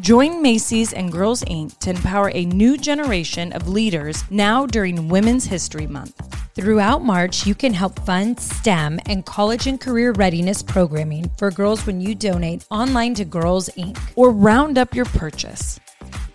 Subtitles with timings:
[0.00, 1.78] Join Macy's and Girls Inc.
[1.80, 6.34] to empower a new generation of leaders now during Women's History Month.
[6.54, 11.84] Throughout March, you can help fund STEM and college and career readiness programming for girls
[11.84, 13.98] when you donate online to Girls Inc.
[14.16, 15.78] or round up your purchase.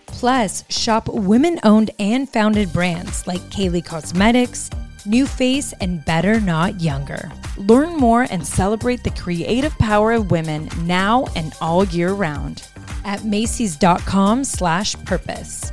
[0.06, 4.70] Plus, shop women owned and founded brands like Kylie Cosmetics,
[5.04, 7.28] NuFace, and Better Not Younger.
[7.56, 12.68] Learn more and celebrate the creative power of women now and all year round
[13.04, 15.72] at Macy's.com slash purpose.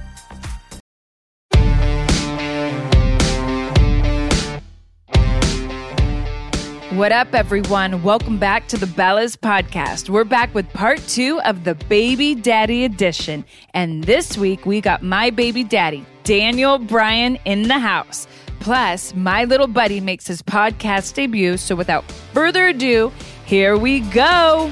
[6.95, 8.03] What up, everyone?
[8.03, 10.09] Welcome back to the Bellas Podcast.
[10.09, 13.43] We're back with part two of the Baby Daddy Edition.
[13.73, 18.27] And this week, we got my baby daddy, Daniel Bryan, in the house.
[18.61, 21.57] Plus, my little buddy makes his podcast debut.
[21.57, 23.11] So, without further ado,
[23.45, 24.71] here we go.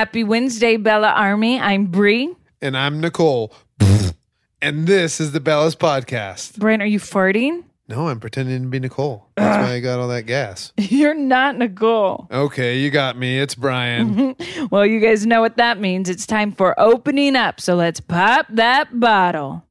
[0.00, 1.60] Happy Wednesday, Bella Army.
[1.60, 2.34] I'm Brie.
[2.62, 3.52] And I'm Nicole.
[4.62, 6.56] and this is the Bellas Podcast.
[6.56, 7.64] Bryan, are you farting?
[7.86, 9.26] No, I'm pretending to be Nicole.
[9.36, 10.72] That's why I got all that gas.
[10.78, 12.28] You're not Nicole.
[12.30, 13.38] Okay, you got me.
[13.40, 14.36] It's Bryan.
[14.70, 16.08] Well, you guys know what that means.
[16.08, 17.60] It's time for opening up.
[17.60, 19.66] So let's pop that bottle.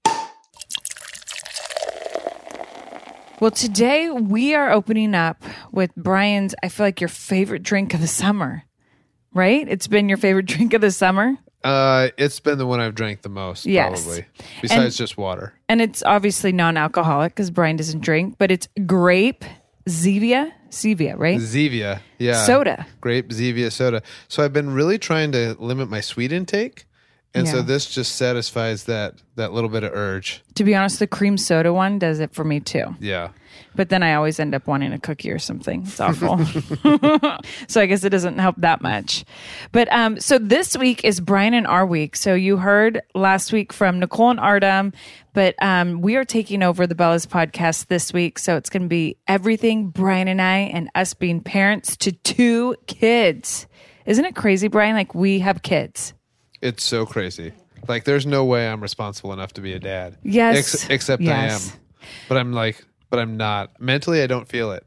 [3.39, 5.41] Well, today we are opening up
[5.71, 8.65] with Bryan's, I feel like your favorite drink of the summer,
[9.33, 9.67] right?
[9.67, 11.35] It's been your favorite drink of the summer.
[11.63, 14.03] uh, it's been the one I've drank the most, Yes.
[14.03, 14.25] probably.
[14.61, 15.53] Besides And- just water.
[15.67, 19.43] And it's obviously non alcoholic because Bryan doesn't drink, but it's grape
[19.87, 20.51] Zevia.
[20.69, 21.39] Zevia, right?
[21.39, 21.99] Zevia.
[22.19, 22.43] Yeah.
[22.45, 22.85] Soda.
[23.01, 24.03] Grape Zevia soda.
[24.27, 26.85] So I've been really trying to limit my sweet intake.
[27.35, 27.53] And Yeah.
[27.53, 30.41] so this just satisfies that that little bit of urge.
[30.55, 32.95] To be honest, the cream soda one does it for me too.
[32.99, 33.29] Yeah.
[33.75, 35.83] But then I always end up wanting a cookie or something.
[35.83, 36.37] It's awful.
[37.67, 39.25] so I guess it doesn't help that much.
[39.71, 42.15] But um, so this week is Bryan and our week.
[42.15, 44.91] So you heard last week from Nicole and Artem,
[45.33, 48.39] but um, we are taking over the Bellas podcast this week.
[48.39, 52.75] So it's going to be everything Bryan and I and us being parents to two
[52.87, 53.67] kids.
[54.05, 54.95] Isn't it crazy, Bryan?
[54.95, 56.13] Like we have kids.
[56.61, 57.53] It's so crazy.
[57.87, 60.17] Like there's no way I'm responsible enough to be a dad.
[60.23, 60.57] Yes.
[60.57, 61.69] Ex- except Yes.
[61.71, 61.79] I am.
[62.27, 63.79] But I'm like but I'm not.
[63.81, 64.85] Mentally I don't feel it.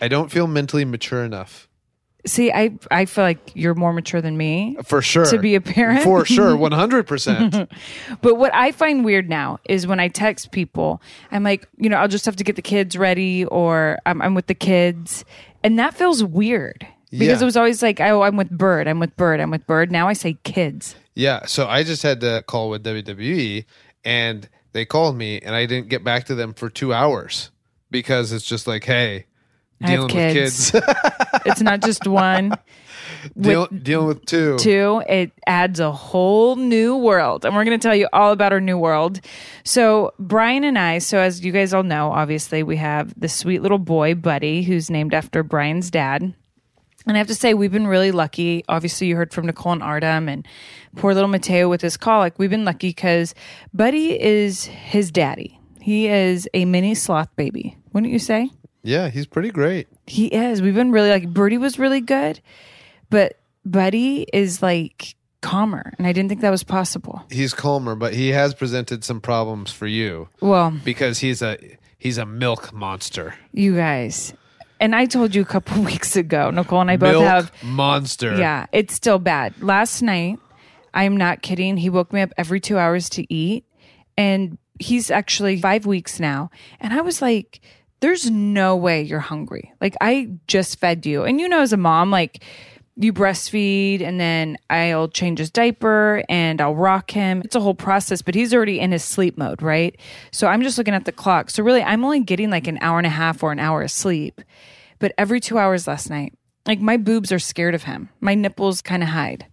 [0.00, 1.68] I don't feel mentally mature enough.
[2.24, 4.76] See, I I feel like you're more mature than me.
[4.84, 5.24] For sure.
[5.26, 6.04] To be a parent?
[6.04, 6.56] For sure.
[6.56, 7.68] 100%.
[8.20, 11.96] But what I find weird now is when I text people, I'm like, you know,
[11.96, 15.24] I'll just have to get the kids ready or I'm, I'm with the kids.
[15.64, 17.42] And that feels weird because Yeah.
[17.42, 19.92] it was always like, oh, I'm with Bird, I'm with Bird, I'm with Bird.
[19.92, 20.96] Now I say kids.
[21.14, 21.46] yeah.
[21.46, 23.64] So I just had to call with WWE
[24.04, 27.50] and they called me and I didn't get back to them for two hours
[27.90, 29.26] because it's just like, hey,
[29.82, 30.70] I have dealing with kids.
[30.70, 30.86] kids.
[31.44, 32.52] It's not just one,
[33.40, 34.56] Deal, dealing with two.
[34.58, 35.02] two.
[35.08, 37.44] It adds a whole new world.
[37.44, 39.20] And we're going to tell you all about our new world.
[39.64, 43.60] So, Bryan and I, so as you guys all know, obviously, we have the sweet
[43.60, 46.32] little boy, Buddy, who's named after Bryan's dad.
[47.06, 48.64] And I have to say, we've been really lucky.
[48.68, 50.46] Obviously, you heard from Nicole and Artem and
[50.96, 52.34] poor little Mateo with his colic.
[52.38, 53.34] We've been lucky because
[53.74, 55.58] Buddy is his daddy.
[55.80, 58.50] He is a mini sloth baby, wouldn't you say?
[58.84, 59.88] Yeah, he's pretty great.
[60.06, 60.62] He is.
[60.62, 62.40] We've been really like Birdie was really good,
[63.10, 67.22] but Buddy is like calmer, and I didn't think that was possible.
[67.30, 71.58] He's calmer, but he has presented some problems for you Well, because he's a
[71.98, 73.34] he's a milk monster.
[73.52, 74.34] you guys,
[74.82, 78.36] And I told you a couple weeks ago, Nicole and I both Milk have monster.
[78.36, 79.62] Yeah, it's still bad.
[79.62, 80.40] Last night,
[80.92, 81.76] I'm not kidding.
[81.76, 83.64] He woke me up every two hours to eat.
[84.18, 86.50] And he's actually five weeks now.
[86.80, 87.60] And I was like,
[88.00, 89.72] there's no way you're hungry.
[89.80, 91.22] Like, I just fed you.
[91.22, 92.42] And you know, as a mom, like,
[92.96, 97.40] you breastfeed and then I'll change his diaper and I'll rock him.
[97.42, 99.98] It's a whole process, but he's already in his sleep mode, right?
[100.30, 101.48] So I'm just looking at the clock.
[101.50, 103.90] So really, I'm only getting like an hour and a half or an hour of
[103.90, 104.42] sleep.
[105.02, 106.32] But every two hours last night,
[106.64, 108.08] like my boobs are scared of him.
[108.20, 109.46] My nipples kind of hide.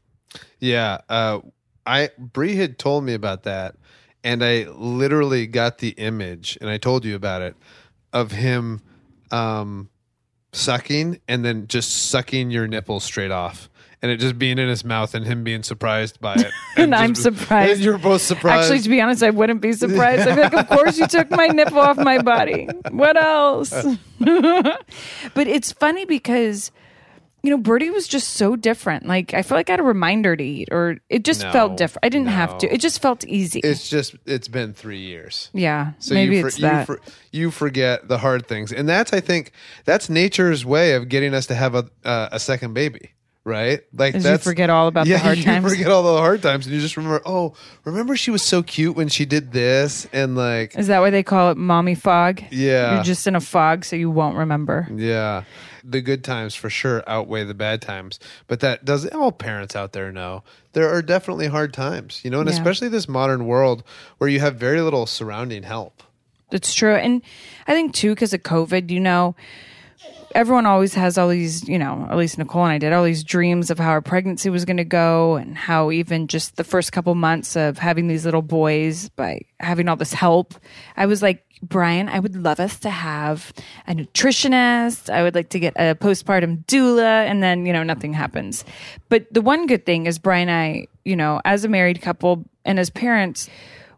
[0.60, 1.00] Yeah.
[1.10, 1.40] Uh,
[1.88, 3.76] I Brie had told me about that,
[4.24, 7.56] and I literally got the image, and I told you about it,
[8.14, 8.84] of him
[9.32, 9.90] um,
[10.54, 13.69] sucking and then just sucking your nipples straight off.
[14.02, 16.52] And it just being in his mouth and him being surprised by it.
[16.78, 17.74] And I'm just- surprised.
[17.74, 18.72] And you're both surprised.
[18.72, 20.26] Actually, to be honest, I wouldn't be surprised.
[20.28, 22.70] I'd be like, of course you took my nipple off my body.
[22.92, 23.72] What else?
[24.20, 26.72] but it's funny because,
[27.44, 29.06] you know, Birdie was just so different.
[29.06, 31.78] Like, I feel like I had a reminder to eat, or it just No, felt
[31.78, 32.06] different.
[32.06, 32.74] I didn't have to.
[32.74, 33.60] It just felt easy.
[33.62, 35.50] it's just, it's been three years.
[35.54, 35.92] yeah.
[36.00, 36.86] So maybe you, for, it's you, that.
[36.86, 37.02] for,
[37.32, 39.52] you forget the hard things, and that's I think
[39.86, 43.12] that's nature's way of getting us to have a uh, a second baby,
[43.46, 43.82] right?
[43.94, 45.70] Like Is you that's forget all about the yeah, hard you times?
[45.70, 47.22] forget all the hard times, and you just remember.
[47.26, 47.54] Oh,
[47.86, 51.24] remember she was so cute when she did this, and like Is that why they
[51.24, 52.42] call it mommy fog?
[52.52, 54.88] yeah, You're just in a fog, so you won't remember.
[54.94, 55.44] yeah.
[55.84, 59.94] The good times for sure outweigh the bad times, but that does all parents out
[59.94, 60.44] there know
[60.74, 62.54] there are definitely hard times, you know, and Yeah.
[62.56, 63.84] especially this modern world
[64.18, 66.04] where you have very little surrounding help.
[66.52, 66.96] It's true.
[66.96, 67.22] And
[67.66, 69.36] I think too, because of COVID, you know,
[70.36, 73.24] everyone always has all these, you know, at least Nicole and I did all these
[73.24, 76.92] dreams of how our pregnancy was going to go and how even just the first
[76.92, 80.56] couple months of having these little boys by having all this help.
[80.96, 83.52] I was like, Bryan, I would love us to have
[83.86, 85.10] a nutritionist.
[85.10, 87.26] I would like to get a postpartum doula.
[87.26, 88.64] And then, you know, nothing happens.
[89.10, 92.46] But the one good thing is Bryan and I, you know, as a married couple
[92.64, 93.50] and as parents,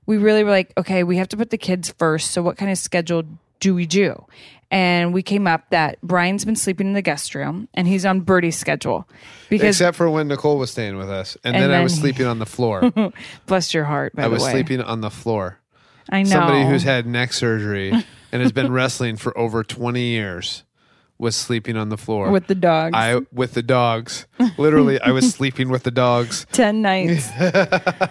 [0.08, 2.32] we really were like, okay, we have to put the kids first.
[2.32, 3.24] So what kind of schedule
[3.60, 4.26] do we do?
[4.72, 8.22] And we came up that Bryan's been sleeping in the guest room and he's on
[8.22, 9.06] Birdie's schedule
[9.50, 11.96] because Except for when Nicole was staying with us, and, And then, I then was
[11.96, 12.90] he- sleeping on the floor.
[13.48, 14.52] bless your heart, by I the was way.
[14.52, 15.60] sleeping on the floor.
[16.10, 16.30] I know.
[16.30, 17.92] Somebody who's had neck surgery
[18.32, 20.64] and has been wrestling for over 20 years
[21.18, 22.94] was sleeping on the floor with the dogs.
[22.96, 24.26] I with the dogs.
[24.58, 26.48] Literally, I was sleeping with the dogs.
[26.54, 27.28] 10 nights.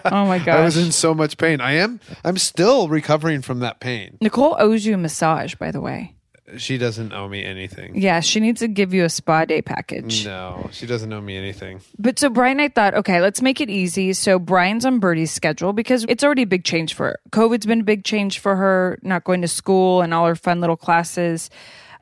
[0.05, 0.47] oh my gosh.
[0.59, 1.59] I was in so much pain.
[1.59, 1.99] I am.
[2.23, 4.17] I'm still recovering from that pain.
[4.21, 6.15] Nicole owes you a massage, by the way.
[6.57, 7.95] She doesn't owe me anything.
[7.95, 10.25] Yeah, she needs to give you a spa day package.
[10.25, 11.81] No, she doesn't owe me anything.
[11.97, 14.13] But so Bryan, I thought, okay, let's make it easy.
[14.13, 17.19] So Bryan's on Birdie's schedule because it's already a big change for her.
[17.31, 20.59] COVID's been a big change for her, not going to school and all her fun
[20.61, 21.49] little classes.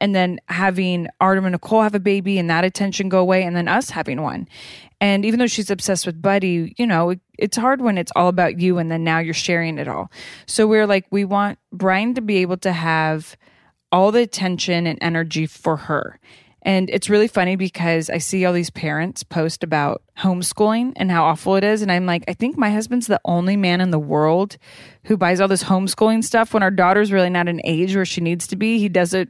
[0.01, 3.53] And then having Artem and Nicole have a baby and that attention go away, and
[3.53, 4.47] then us having one.
[5.01, 8.27] And even though she's obsessed with Buddy, you know, it, it's hard when it's all
[8.27, 10.11] about you and then now you're sharing it all.
[10.45, 13.37] So we're like, we want Bryan to be able to have
[13.91, 16.19] all the attention and energy for her.
[16.61, 21.23] And it's really funny because I see all these parents post about homeschooling and how
[21.23, 21.81] awful it is.
[21.81, 24.57] And I'm like, I think my husband's the only man in the world
[25.05, 28.19] who buys all this homeschooling stuff when our daughter's really not an age where she
[28.19, 28.77] needs to be.
[28.77, 29.29] He does it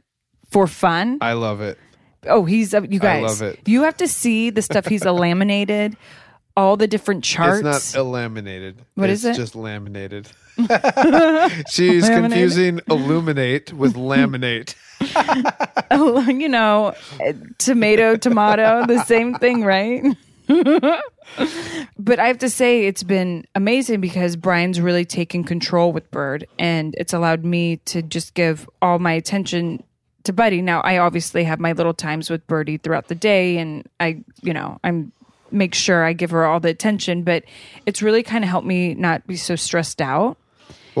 [0.50, 1.18] for fun.
[1.20, 1.78] I love it.
[2.26, 3.60] Oh, he's, uh, you guys, I love it.
[3.66, 5.96] you have to see the stuff he's laminated,
[6.56, 7.64] all the different charts.
[7.64, 8.84] It's not laminated.
[8.96, 9.34] What it's is it?
[9.36, 10.28] Just laminated.
[11.68, 12.30] She's Laminated?
[12.30, 14.74] confusing illuminate with laminate.
[15.92, 16.94] Oh, you know,
[17.58, 20.04] tomato, tomato, the same thing, right?
[21.98, 26.46] but I have to say, it's been amazing because Bryan's really taken control with Bird,
[26.58, 29.82] and it's allowed me to just give all my attention
[30.24, 30.62] to Buddy.
[30.62, 34.52] Now, I obviously have my little times with Birdie throughout the day, and I, you
[34.52, 35.12] know, I'm
[35.52, 37.44] make sure I give her all the attention, but
[37.86, 40.38] it's really kind of helped me not be so stressed out.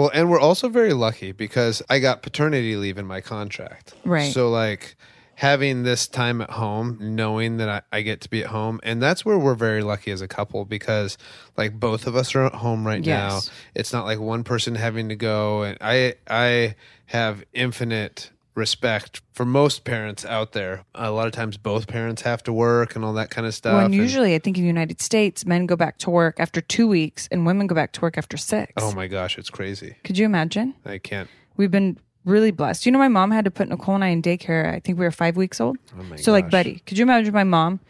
[0.00, 3.92] Well, and we're also very lucky because I got paternity leave in my contract.
[4.02, 4.32] Right.
[4.32, 4.96] So, like,
[5.34, 9.02] having this time at home, knowing that I, I get to be at home, and
[9.02, 11.18] that's where we're very lucky as a couple because,
[11.58, 13.34] like, both of us are at home right now.
[13.34, 13.50] Yes.
[13.74, 19.44] It's not like one person having to go, and I I have infinite respect for
[19.44, 20.84] most parents out there.
[20.94, 23.72] A lot of times, both parents have to work and all that kind of stuff.
[23.74, 26.38] Well, and and- usually, I think in the United States, men go back to work
[26.38, 28.72] after two weeks, and women go back to work after six.
[28.76, 29.96] oh my gosh, it's crazy.
[30.04, 30.74] Could you imagine?
[30.84, 31.28] I can't.
[31.56, 32.86] We've been really blessed.
[32.86, 34.72] You know, my mom had to put Nicole and I in daycare.
[34.74, 35.78] I think we were five weeks old.
[35.98, 36.52] Oh my so, like, gosh.
[36.52, 37.80] Buddy, could you imagine my mom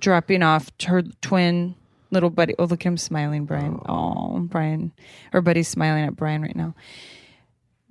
[0.00, 1.74] dropping off her twin
[2.10, 2.54] little buddy?
[2.58, 3.78] Oh, look at him smiling, Bryan.
[3.88, 4.92] Oh, oh Bryan.
[5.32, 6.74] Or Buddy's smiling at Bryan right now.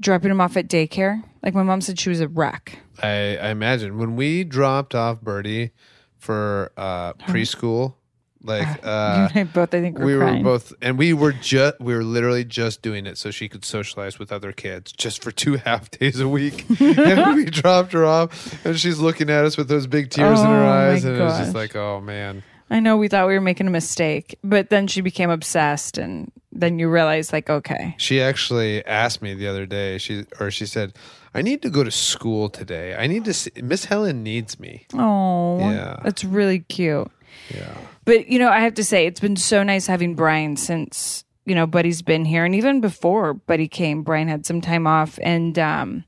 [0.01, 1.24] Dropping him off at daycare?
[1.43, 2.79] Like my mom said she was a wreck.
[3.01, 5.72] I, I imagine when we dropped off Birdie
[6.17, 7.96] for uh, preschool,
[8.43, 10.43] like uh, I both, I think, were we were crying.
[10.43, 14.20] both, and we were just we were literally just doing it so she could socialize
[14.20, 16.65] with other kids just for two half days a week.
[16.79, 20.46] and we dropped her off, and she's looking at us with those big tears in
[20.48, 22.43] her Oh, eyes, and it was just like, oh man.
[22.71, 26.31] I know we thought we were making a mistake, but then she became obsessed, and
[26.53, 29.97] then you realize, like, okay, She actually asked me the other day.
[29.97, 30.93] She or she said,
[31.35, 32.95] "I need to go to school today.
[32.95, 33.33] I need to.
[33.33, 35.97] See, Miss Helen needs me." oh, Yeah.
[36.03, 37.11] that's really cute.
[37.53, 37.75] Yeah.
[38.05, 41.55] But you know, I have to say, it's been so nice having Bryan since you
[41.55, 45.59] know Buddy's been here, and even before Buddy came, Bryan had some time off, and
[45.59, 46.05] um,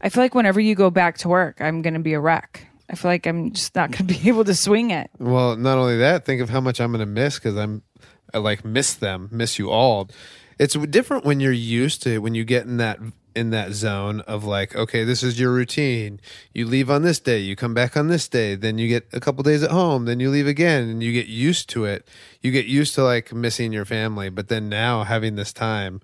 [0.00, 2.68] I feel like whenever you go back to work, I'm going to be a wreck.
[2.88, 5.10] I feel like I'm just not going to be able to swing it.
[5.18, 7.82] Well, not only that, think of how much I'm going to miss because I'm,
[8.32, 10.08] I like miss them, miss you all.
[10.58, 12.98] It's different when you're used to when you get in that
[13.36, 16.18] in that zone of like, okay, this is your routine.
[16.54, 19.20] You leave on this day, you come back on this day, then you get a
[19.20, 22.08] couple days at home, then you leave again, and you get used to it.
[22.40, 26.00] You get used to like missing your family, but then now having this time,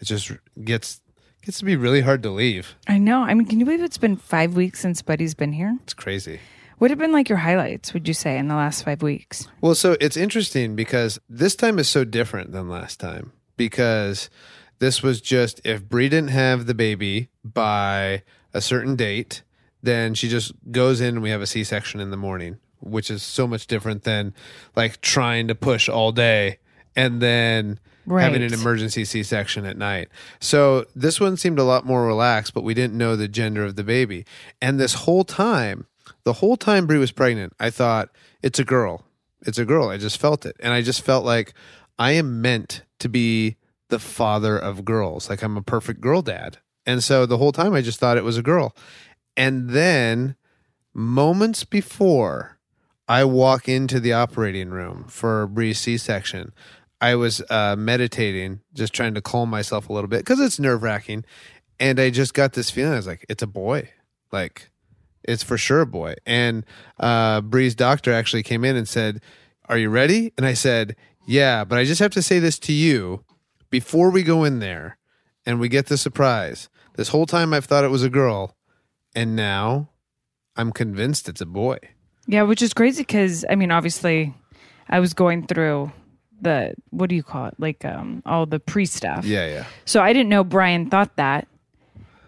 [0.00, 0.32] it just
[0.64, 1.00] gets
[1.42, 2.76] gets to be really hard to leave.
[2.86, 3.22] I know.
[3.22, 5.76] I mean, can you believe it's been five weeks since Buddy's been here?
[5.82, 6.40] It's crazy.
[6.78, 7.94] What have been like your highlights?
[7.94, 9.46] Would you say in the last five weeks?
[9.60, 14.30] Well, so it's interesting because this time is so different than last time because
[14.78, 18.22] this was just if Brie didn't have the baby by
[18.52, 19.42] a certain date,
[19.82, 23.10] then she just goes in and we have a C section in the morning, which
[23.10, 24.34] is so much different than
[24.74, 26.58] like trying to push all day
[26.96, 27.78] and then
[28.08, 30.08] having an emergency C section at night.
[30.40, 33.76] So this one seemed a lot more relaxed, but we didn't know the gender of
[33.76, 34.24] the baby.
[34.60, 35.86] And this whole time,
[36.24, 38.10] the whole time Brie was pregnant, I thought
[38.42, 39.04] it's a girl.
[39.44, 39.88] It's a girl.
[39.88, 40.56] I just felt it.
[40.60, 41.54] And I just felt like
[41.98, 43.56] I am meant to be
[43.88, 45.28] the father of girls.
[45.28, 46.58] Like I'm a perfect girl dad.
[46.86, 48.74] And so the whole time I just thought it was a girl.
[49.36, 50.36] And then
[50.94, 52.58] moments before
[53.08, 56.52] I walk into the operating room for Brie's C section,
[57.02, 60.84] I was uh, meditating, just trying to calm myself a little bit because it's nerve
[60.84, 61.24] wracking.
[61.80, 63.90] And I just got this feeling I was like, it's a boy.
[64.30, 64.70] Like,
[65.24, 66.14] it's for sure a boy.
[66.24, 66.64] And
[67.00, 69.20] uh, Brie's doctor actually came in and said,
[69.68, 70.32] Are you ready?
[70.36, 70.94] And I said,
[71.26, 73.24] Yeah, but I just have to say this to you
[73.68, 74.96] before we go in there
[75.44, 76.68] and we get the surprise.
[76.94, 78.56] This whole time I've thought it was a girl,
[79.12, 79.90] and now
[80.54, 81.78] I'm convinced it's a boy.
[82.28, 84.34] Yeah, which is crazy because I mean, obviously,
[84.88, 85.90] I was going through
[86.42, 89.24] the what do you call it, like um, all the pre stuff.
[89.24, 89.64] Yeah, yeah.
[89.84, 91.48] So I didn't know Bryan thought that.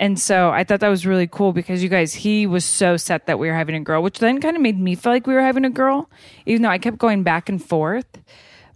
[0.00, 3.26] And so I thought that was really cool because you guys, he was so set
[3.26, 5.34] that we were having a girl, which then kind of made me feel like we
[5.34, 6.10] were having a girl,
[6.46, 8.06] even though I kept going back and forth.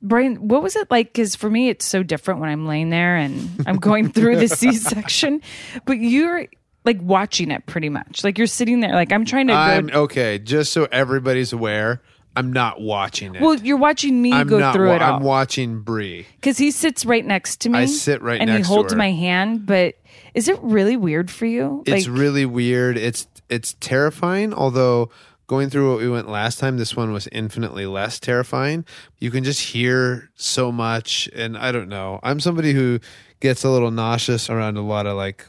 [0.01, 1.13] Bryan, what was it like?
[1.13, 4.49] Because for me, it's so different when I'm laying there and I'm going through the
[4.49, 5.43] C section,
[5.85, 6.47] but you're
[6.85, 8.23] like watching it pretty much.
[8.23, 10.39] Like you're sitting there, like I'm trying to I'm okay.
[10.39, 12.01] Just so everybody's aware,
[12.37, 13.43] I'm not watching it.
[13.43, 14.75] Well, you're watching me I'm go not.
[14.75, 15.17] through wa- it all.
[15.17, 16.27] I'm watching Brie.
[16.37, 17.79] because he sits right next to me.
[17.79, 18.99] I sit right and next to he holds her.
[18.99, 19.67] my hand.
[19.67, 19.97] But
[20.35, 21.83] is it really weird for you?
[21.87, 22.97] It's like, really weird.
[22.97, 24.55] It's it's terrifying.
[24.55, 25.11] Although
[25.49, 28.85] going through what we went last time, this one was infinitely less terrifying.
[29.19, 32.21] You can just hear so much, and I don't know.
[32.23, 33.01] I'm somebody who
[33.41, 35.45] gets a little nauseous around a lot of like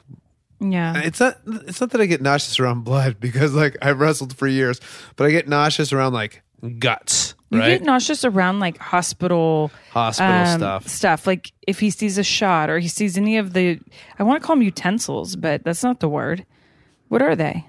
[0.59, 0.99] yeah.
[0.99, 4.47] it's not it's not that I get nauseous around blood because like I've wrestled for
[4.47, 4.79] years,
[5.15, 6.41] but I get nauseous around like
[6.79, 10.87] guts, You get nauseous around like hospital Hospital um, stuff.
[10.87, 13.79] Stuff like if he sees a shot or he sees any of the,
[14.17, 16.45] I want to call them utensils, but that's not the word.
[17.07, 17.65] What are they?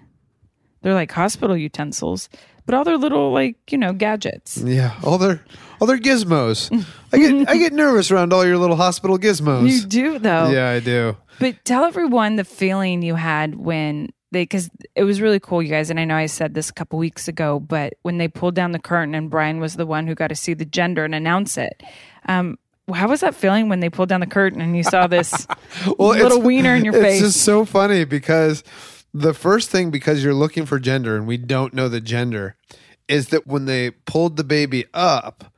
[0.82, 2.28] They're like hospital utensils,
[2.66, 4.58] but all their little like you know gadgets.
[4.58, 5.44] Yeah, all their
[5.80, 6.70] all their gizmos.
[7.12, 9.70] I get I get nervous around all your little hospital gizmos.
[9.70, 10.48] You do though.
[10.50, 11.16] yeah, I do.
[11.38, 15.68] But tell everyone the feeling you had when they, because it was really cool, you
[15.68, 15.90] guys.
[15.90, 18.72] And I know I said this a couple weeks ago, but when they pulled down
[18.72, 21.56] the curtain and Bryan was the one who got to see the gender and announce
[21.58, 21.82] it.
[22.26, 22.58] Um,
[22.92, 25.46] how was that feeling when they pulled down the curtain and you saw this
[25.98, 27.22] Well, little wiener in your it's face?
[27.22, 28.64] It's just so funny because
[29.12, 32.56] the first thing because you're looking for gender and we don't know the gender
[33.08, 35.52] is that when they pulled the baby up,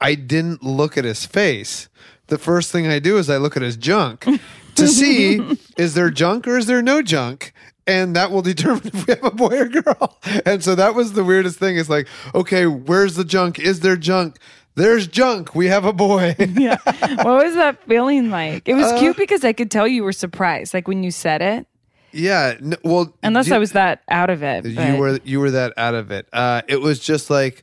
[0.00, 1.88] I didn't look at his face.
[2.28, 4.26] The first thing I do is I look at his junk
[4.74, 7.52] to see is there junk or is there no junk?
[7.86, 10.18] And that will determine if we have a boy or girl.
[10.46, 11.76] And so that was the weirdest thing.
[11.78, 13.58] It's like, okay, where's the junk?
[13.58, 14.38] Is there junk?
[14.76, 15.54] There's junk.
[15.54, 16.34] We have a boy.
[16.38, 16.78] yeah.
[16.84, 18.68] What was that feeling like?
[18.68, 21.42] It was Uh, cute because I could tell you were surprised, like when you said
[21.42, 21.66] it.
[22.10, 22.54] yeah.
[22.82, 24.64] well, Unless do- I was that out of it.
[24.64, 27.62] you but- were you were that out of it uh it was just like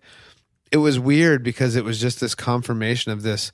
[0.71, 3.51] it was weird because it was just this confirmation of this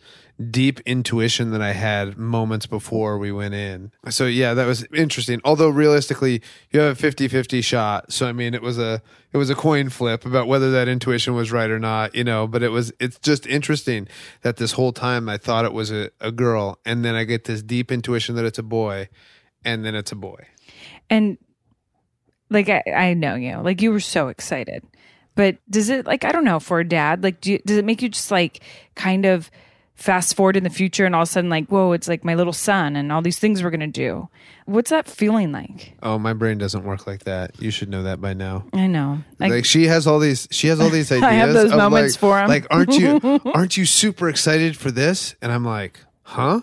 [0.51, 3.91] deep intuition that I had moments before we went in.
[4.09, 5.41] So yeah, that was interesting.
[5.43, 6.41] Although realistically,
[6.71, 8.11] you have a 50-50 shot.
[8.13, 9.01] So I mean, it was a
[9.33, 12.47] it was a coin flip about whether that intuition was right or not, you know,
[12.47, 14.07] but it was it's just interesting
[14.41, 17.45] that this whole time I thought it was a, a girl and then I get
[17.45, 19.09] this deep intuition that it's a boy
[19.65, 20.47] and then it's a boy.
[21.09, 21.37] And
[22.49, 24.83] like I, I know you, like you were so excited.
[25.33, 27.85] But does it like I don't know for a dad, like do you, does it
[27.85, 28.61] make you just like
[28.95, 29.49] kind of
[29.97, 32.35] fast forward in the future and all of a sudden like whoa it's like my
[32.35, 34.29] little son and all these things we're gonna do
[34.65, 37.59] what's that feeling like Oh, my brain doesn't work like that.
[37.59, 38.65] You should know that by now.
[38.73, 41.53] i know like, like, she has all these she has all these ideas I have
[41.53, 42.47] those of, moments like, for 'em.
[42.47, 43.19] like aren't you
[43.53, 46.61] aren't you super excited for this and i'm like huh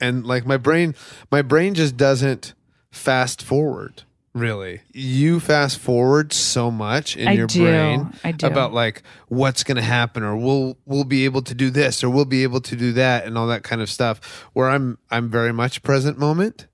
[0.00, 0.94] and like my brain
[1.32, 2.52] my brain just doesn't
[2.90, 4.02] fast forward
[4.38, 7.64] really you fast forward so much in I your do.
[7.64, 8.46] brain I do.
[8.46, 12.10] about like what's going to happen or we'll we'll be able to do this or
[12.10, 15.30] we'll be able to do that and all that kind of stuff where i'm i'm
[15.30, 16.66] very much present moment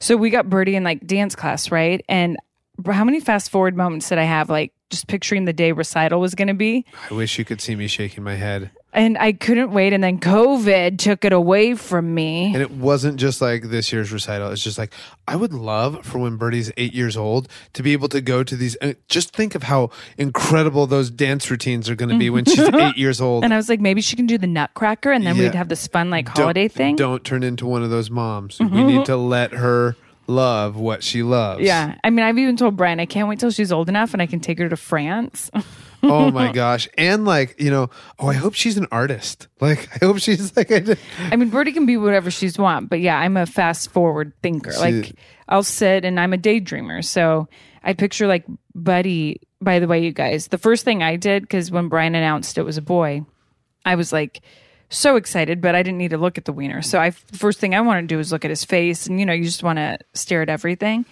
[0.00, 2.36] so we got birdie in like dance class right and
[2.86, 6.34] how many fast forward moments did i have like just picturing the day recital was
[6.34, 9.92] gonna be i wish you could see me shaking my head and i couldn't wait
[9.92, 14.10] and then covid took it away from me And it wasn't just like this year's
[14.10, 14.50] recital.
[14.50, 14.92] It's just like
[15.26, 18.56] I would love for when Birdie's eight years old to be able to go to
[18.56, 18.76] these.
[18.76, 22.58] And just think of how incredible those dance routines are going to be when she's
[22.74, 23.44] eight years old.
[23.44, 25.44] and i was like maybe she can do the nutcracker and then Yeah.
[25.44, 27.04] we'd have this fun like Don't- holiday thing Mm-hmm.
[27.04, 28.58] Don't turn into one of those moms.
[28.58, 29.96] We need to let her
[30.28, 31.62] love what she loves.
[31.62, 31.96] Yeah.
[32.04, 34.26] I mean, I've even told Bryan I can't wait till she's old enough and I
[34.26, 35.50] can take her to France.
[36.02, 36.88] oh my gosh.
[36.96, 39.48] And like you know, oh, I hope she's an artist.
[39.60, 40.70] Like I hope she's like.
[40.70, 40.96] I
[41.30, 44.72] I mean, Birdie can be whatever she's want, but yeah, I'm a fast forward thinker.
[44.78, 45.16] Like
[45.48, 47.04] I'll sit and I'm a daydreamer.
[47.04, 47.48] So
[47.82, 48.44] I picture like
[48.74, 49.40] Buddy.
[49.60, 52.62] By the way, you guys, the first thing I did because when Bryan announced it
[52.62, 53.22] was a boy,
[53.84, 54.40] I was like
[54.90, 56.82] so excited, but I didn't need to look at the wiener.
[56.82, 59.26] So I first thing I want to do is look at his face, and you
[59.26, 61.04] know, you just want to stare at everything.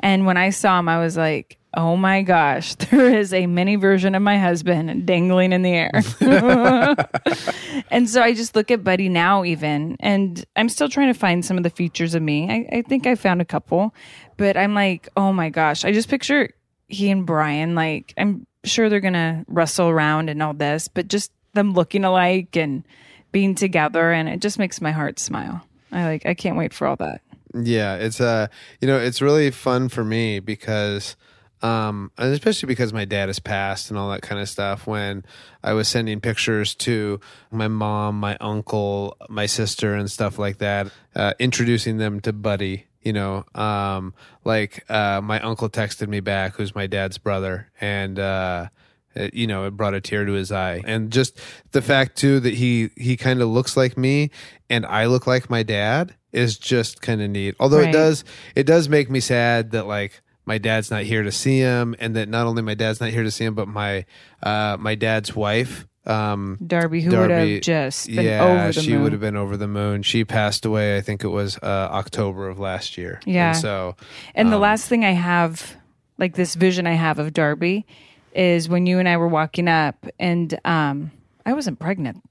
[0.00, 3.76] And when I saw him, I was like, "Oh my gosh, there is a mini
[3.76, 5.90] version of my husband dangling in the air."
[7.90, 11.44] and so I just look at Buddy now, even, and I'm still trying to find
[11.44, 12.50] some of the features of me.
[12.50, 13.94] I, I think I found a couple,
[14.36, 16.50] but I'm like, "Oh my gosh!" I just picture
[16.88, 17.74] he and Bryan.
[17.74, 22.56] Like, I'm sure they're gonna wrestle around and all this, but just them looking alike
[22.56, 22.84] and
[23.32, 25.66] being together, and it just makes my heart smile.
[25.90, 26.26] I like.
[26.26, 27.20] I can't wait for all that.
[27.54, 28.46] Yeah, it's uh
[28.80, 31.16] you know, it's really fun for me because
[31.60, 35.24] um and especially because my dad has passed and all that kind of stuff when
[35.62, 40.90] I was sending pictures to my mom, my uncle, my sister and stuff like that,
[41.14, 44.14] uh introducing them to Buddy, you know, um
[44.44, 48.68] like uh my uncle texted me back who's my dad's brother and uh
[49.14, 51.38] it, you know, it brought a tear to his eye, and just
[51.72, 54.30] the fact too that he he kind of looks like me,
[54.70, 57.54] and I look like my dad is just kind of neat.
[57.60, 57.88] Although Right.
[57.88, 61.58] it does it does make me sad that like my dad's not here to see
[61.58, 64.04] him, and that not only my dad's not here to see him, but my
[64.42, 65.86] uh my dad's wife.
[66.04, 69.02] Um, Darby, who would have just been yeah, over the she moon.
[69.04, 70.02] would have been over the moon.
[70.02, 70.96] She passed away.
[70.96, 73.20] I think it was uh, October of last year.
[73.24, 73.50] Yeah.
[73.50, 73.94] and so
[74.34, 75.76] And Um, the last thing I have,
[76.18, 77.86] like this vision I have of Darby,
[78.34, 81.10] is when you and I were walking up, and um,
[81.44, 82.22] I wasn't pregnant.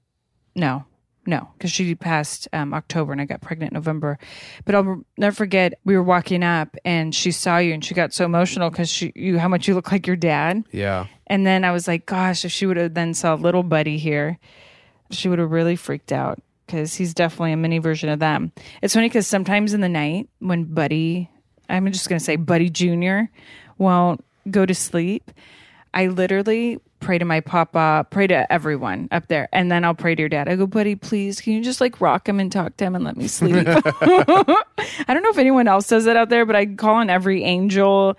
[0.54, 0.84] No,
[1.26, 4.18] no, because she passed um, October and I got pregnant in November.
[4.64, 8.12] But I'll never forget we were walking up and she saw you and she got
[8.12, 10.64] so emotional because she you how much you look like your dad.
[10.72, 13.98] yeah, And then I was like, gosh, if she would have then saw little buddy
[13.98, 14.38] here,
[15.10, 18.50] she would have really freaked out because he's definitely a mini version of them.
[18.82, 21.30] It's funny because sometimes in the night when Buddy,
[21.68, 23.22] I'm just going to say Buddy Jr.,
[23.78, 25.30] won't go to sleep,
[25.94, 30.14] I literally pray to my papa, pray to everyone up there, and then I'll pray
[30.14, 30.48] to your dad.
[30.48, 33.04] I go, Buddy, please, can you just like rock him and talk to him and
[33.04, 33.66] let me sleep?
[33.66, 37.44] I don't know if anyone else does that out there, but I call on every
[37.44, 38.16] angel.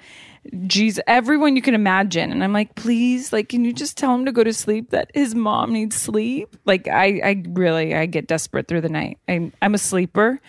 [0.68, 2.32] Jesus, everyone you can imagine.
[2.32, 5.10] And I'm like, please, like, can you just tell him to go to sleep that
[5.14, 6.56] his mom needs sleep?
[6.66, 9.20] Like, I, I really, I get desperate through the night.
[9.30, 10.42] I'm, I'm a sleeper.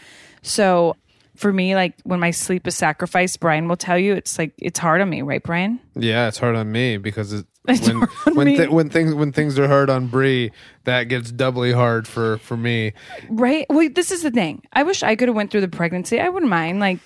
[0.42, 0.96] So
[1.36, 4.78] for me, like when my sleep is sacrificed, Bryan will tell you it's like, it's
[4.78, 5.80] hard on me, right, Bryan?
[5.96, 8.02] Yeah, it's hard on me because it, It's when
[8.34, 10.52] when thi- when things when things are hard on Brie,
[10.84, 12.92] that gets doubly hard for for me.
[13.30, 13.64] Right.
[13.70, 14.62] Well, this is the thing.
[14.74, 16.20] I wish I could have went through the pregnancy.
[16.20, 16.98] I wouldn't mind like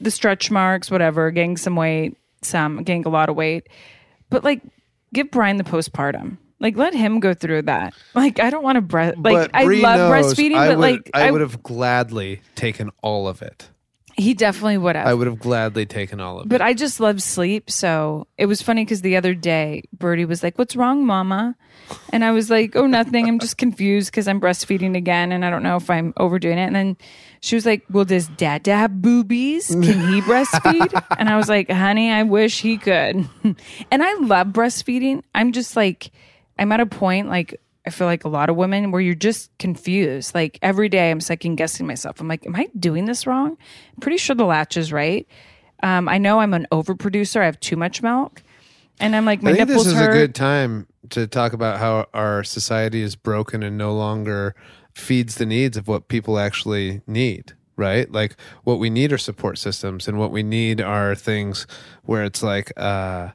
[0.00, 3.68] the stretch marks, whatever, gaining some weight, some gaining a lot of weight.
[4.30, 4.62] But like
[5.12, 6.38] give Bryan the postpartum.
[6.60, 7.94] Like let him go through that.
[8.14, 11.10] Like I don't want to breast like I love knows breastfeeding, I but would, like
[11.12, 13.68] I would have gladly taken all of it.
[14.16, 15.06] He definitely would have.
[15.06, 16.48] I would have gladly taken all of it.
[16.48, 16.64] But it.
[16.64, 17.70] I just love sleep.
[17.70, 21.56] So it was funny because the other day, Birdie was like, What's wrong, mama?
[22.10, 23.26] And I was like, Oh, nothing.
[23.28, 26.66] I'm just confused because I'm breastfeeding again and I don't know if I'm overdoing it.
[26.66, 26.96] And then
[27.40, 29.68] she was like, Well, does dad have boobies?
[29.68, 31.04] Can he breastfeed?
[31.18, 33.28] and I was like, Honey, I wish he could.
[33.90, 35.22] and I love breastfeeding.
[35.34, 36.12] I'm just like,
[36.58, 39.56] I'm at a point like, I feel like a lot of women where you're just
[39.58, 40.34] confused.
[40.34, 42.20] Like every day I'm second guessing myself.
[42.20, 43.50] I'm like, am I doing this wrong?
[43.94, 45.26] I'm pretty sure the latch is right.
[45.82, 47.40] Um, I know I'm an overproducer.
[47.40, 48.42] I have too much milk.
[49.00, 50.10] And I'm like, my I think nipples this is hurt.
[50.10, 54.54] a good time to talk about how our society is broken and no longer
[54.94, 58.10] feeds the needs of what people actually need, right?
[58.10, 61.66] Like what we need are support systems and what we need are things
[62.04, 63.30] where it's like uh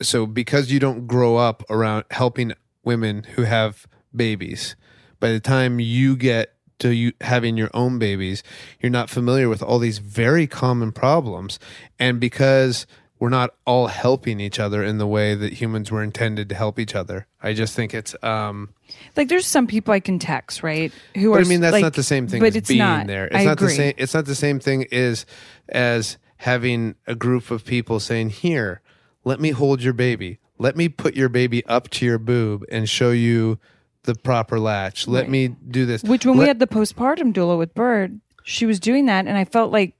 [0.00, 4.76] so because you don't grow up around helping women who have babies,
[5.20, 8.42] by the time you get to you having your own babies,
[8.80, 11.58] you're not familiar with all these very common problems.
[11.98, 12.86] And because
[13.20, 16.80] we're not all helping each other in the way that humans were intended to help
[16.80, 17.28] each other.
[17.40, 18.70] I just think it's um
[19.16, 20.92] like there's some people I can text, right?
[21.14, 22.78] Who but are I mean that's like- not the same thing but as it's being
[22.80, 23.06] not.
[23.06, 23.26] there.
[23.26, 23.68] It's I not agree.
[23.68, 25.24] the same it's not the same thing as
[25.68, 28.80] as having a group of people saying, "Here,
[29.22, 30.40] let me hold your baby.
[30.58, 33.60] Let me put your baby up to your boob and show you
[34.04, 35.06] the proper latch.
[35.08, 35.30] Let Right.
[35.30, 39.06] me do this." Which when we had the postpartum doula with Bird, she was doing
[39.06, 39.94] that and I felt like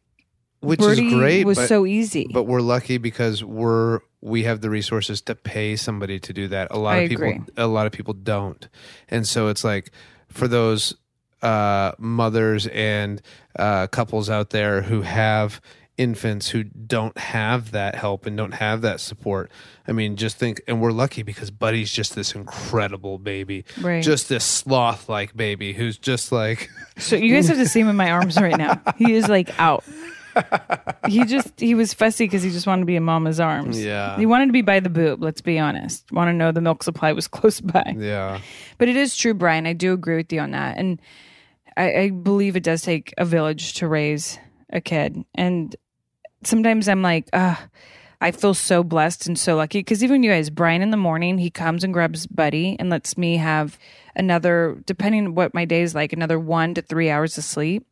[0.60, 2.28] which Birdie is great was but, so easy.
[2.32, 6.68] but we're lucky because we're we have the resources to pay somebody to do that
[6.70, 7.40] a lot I of people agree.
[7.56, 8.68] a lot of people don't
[9.08, 9.90] and so it's like
[10.28, 10.94] for those
[11.42, 13.20] uh mothers and
[13.58, 15.60] uh couples out there who have
[16.02, 19.50] infants who don't have that help and don't have that support
[19.86, 24.02] i mean just think and we're lucky because buddy's just this incredible baby Right.
[24.02, 27.88] just this sloth like baby who's just like So you guys have to see him
[27.88, 28.80] in my arms right now.
[28.96, 29.82] He is like out.
[31.08, 33.82] He just he was fussy because he just wanted to be in mama's arms.
[33.82, 34.16] Yeah.
[34.18, 36.10] He wanted to be by the boob, let's be honest.
[36.12, 37.94] Want to know the milk supply was close by.
[37.98, 38.40] yeah
[38.78, 39.66] But it is true, Bryan.
[39.66, 40.78] I do agree with you on that.
[40.78, 41.00] And
[41.76, 44.38] I, I believe it does take a village to raise
[44.70, 45.24] a kid.
[45.34, 45.74] And
[46.44, 47.68] sometimes I'm like, ah,
[48.20, 49.80] I feel so blessed and so lucky.
[49.80, 53.18] Because even you guys, Bryan in the morning, he comes and grabs Buddy and lets
[53.18, 53.78] me have
[54.14, 57.86] another, depending on what my day is like, another one to three hours of sleep.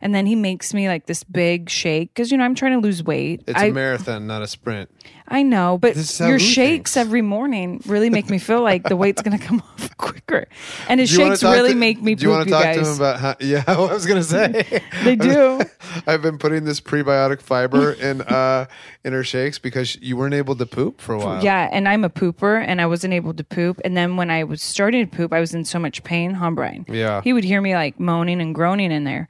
[0.00, 2.78] And then he makes me like this big shake because you know I'm trying to
[2.78, 3.42] lose weight.
[3.46, 4.90] it's I a marathon not a sprint
[5.26, 6.96] I know, but This is how your Lou shakes thinks.
[6.98, 10.46] every morning really make me feel like the weight's going to come off quicker.
[10.86, 12.48] And his Do you wanna shakes talk really to- make me Do you poop, want
[12.48, 12.96] to you talk to him guys.
[12.98, 13.34] about how?
[13.40, 15.60] Yeah, I was gonna say They do.
[16.06, 18.66] I've been putting this prebiotic fiber in uh
[19.02, 21.42] in her shakes because you weren't able to poop for a while.
[21.42, 23.80] Yeah, and I'm a pooper, and I wasn't able to poop.
[23.84, 26.34] And then when I was starting to poop, I was in so much pain.
[26.34, 26.84] Huh, Bryan?
[26.88, 27.20] Yeah.
[27.22, 29.28] He would hear me like moaning and groaning in there,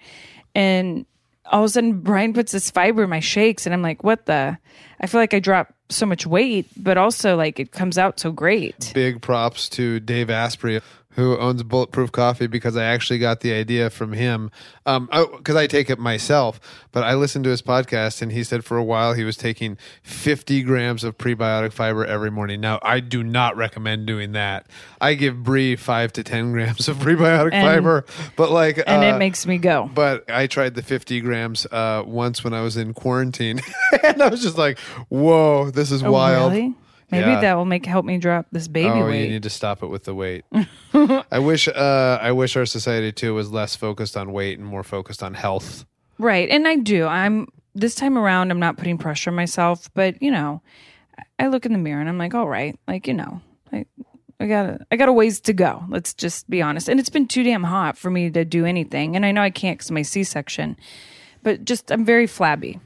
[0.55, 1.07] and
[1.47, 4.27] all of a sudden, Bryan puts this fiber in my shakes, and I'm like, "What
[4.27, 4.59] the?"
[5.01, 8.33] I feel like I dropped so much weight, but also like it comes out so
[8.33, 8.90] great.
[8.95, 10.81] Big props to Dave Asprey
[11.14, 14.50] who owns Bulletproof Coffee because I actually got the idea from him.
[14.87, 16.61] Um, because I take it myself,
[16.92, 19.79] but I listened to his podcast and he said for a while he was taking
[20.03, 22.61] 50 grams of prebiotic fiber every morning.
[22.61, 24.66] Now I do not recommend doing that.
[25.00, 28.05] I give Brie five to 10 grams of prebiotic And- fiber,
[28.37, 29.90] but like, And uh, it makes me go.
[29.94, 33.61] but I tried the 50 grams uh, once when I was in quarantine,
[34.03, 36.74] and I was just like, "Whoa, this is Oh, wild." Really?
[37.14, 37.40] Maybe Yeah.
[37.40, 39.24] that will make help me drop this baby oh, weight.
[39.24, 40.44] you need to stop it with the weight.
[40.94, 44.83] I wish, uh, I wish our society too was less focused on weight and more
[44.83, 45.85] focused on health.
[46.18, 46.48] Right.
[46.48, 47.07] And I do.
[47.07, 50.61] I'm this time around I'm not putting pressure on myself, but you know,
[51.38, 53.40] I look in the mirror and I'm like, all right, like, you know,
[53.72, 53.87] I
[54.40, 55.85] I got a, I got a ways to go.
[55.88, 56.88] Let's just be honest.
[56.88, 59.14] And it's been too damn hot for me to do anything.
[59.16, 60.77] And I know I can't cuz my C-section.
[61.42, 62.81] But just I'm very flabby.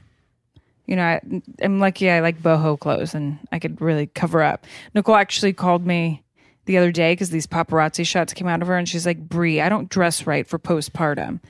[0.89, 1.21] You know, I,
[1.61, 4.65] I'm lucky I like boho clothes and I could really cover up.
[4.95, 6.23] Nicole actually called me
[6.65, 9.61] the other day because these paparazzi shots came out of her and she's like, Brie,
[9.61, 11.41] I don't dress right for postpartum.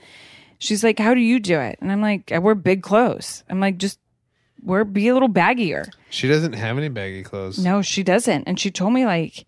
[0.57, 1.79] She's like, How do you do it?
[1.79, 3.45] And I'm like, I wear big clothes.
[3.49, 3.97] I'm like, just
[4.61, 5.89] wear be a little baggier.
[6.09, 7.63] She doesn't have any baggy clothes.
[7.63, 8.43] No, she doesn't.
[8.43, 9.45] And she told me like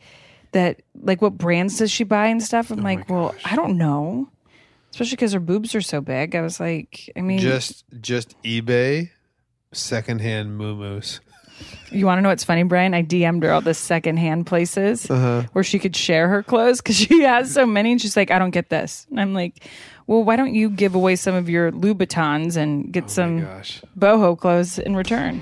[0.54, 2.72] that like what brands does she buy and stuff.
[2.72, 4.30] I'm Oh like, Well, I don't know.
[4.92, 6.34] Especially because her boobs are so big.
[6.34, 9.10] I was like, I mean Just, just eBay
[9.74, 10.76] secondhand moo
[11.92, 12.94] You want to know what's funny, Bryan?
[12.94, 15.44] I DM'd her all the secondhand places Uh-huh.
[15.54, 17.92] where she could share her clothes because she has so many.
[17.94, 19.06] And she's like, I don't get this.
[19.12, 19.64] And I'm like,
[20.08, 23.42] well, why don't you give away some of your Louboutins and get Oh some
[23.98, 25.42] boho clothes in return?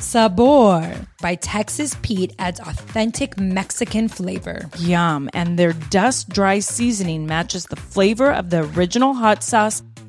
[0.00, 4.68] Sabor by Texas Pete adds authentic Mexican flavor.
[4.78, 9.82] Yum, and their dust dry seasoning matches the flavor of the original hot sauce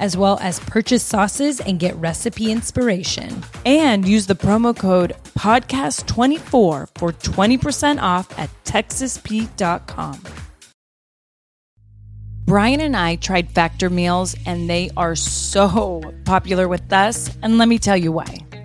[0.00, 3.44] as well as purchase sauces and get recipe inspiration.
[3.64, 10.20] And use the promo code podcast24 for 20% off at texaspete.com.
[12.46, 17.30] Bryan and I tried Factor meals and they are so popular with us.
[17.44, 18.38] And let me tell you why.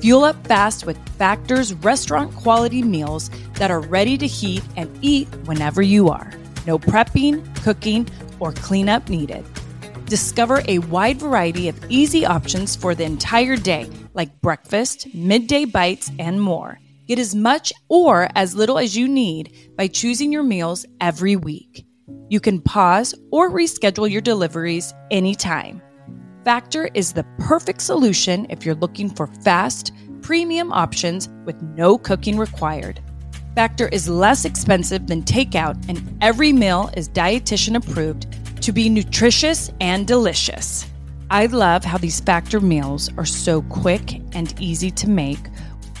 [0.00, 5.28] Fuel up fast with Factor's restaurant quality meals that are ready to heat and eat
[5.44, 6.32] whenever you are.
[6.66, 8.08] No prepping, cooking,
[8.38, 9.44] or cleanup needed.
[10.06, 16.10] Discover a wide variety of easy options for the entire day, like breakfast, midday bites,
[16.18, 16.80] and more.
[17.06, 21.84] Get as much or as little as you need by choosing your meals every week.
[22.30, 25.82] You can pause or reschedule your deliveries anytime.
[26.44, 32.38] Factor is the perfect solution if you're looking for fast, premium options with no cooking
[32.38, 32.98] required.
[33.54, 38.26] Factor is less expensive than takeout, and every meal is dietitian approved
[38.62, 40.86] to be nutritious and delicious.
[41.30, 45.38] I love how these Factor meals are so quick and easy to make.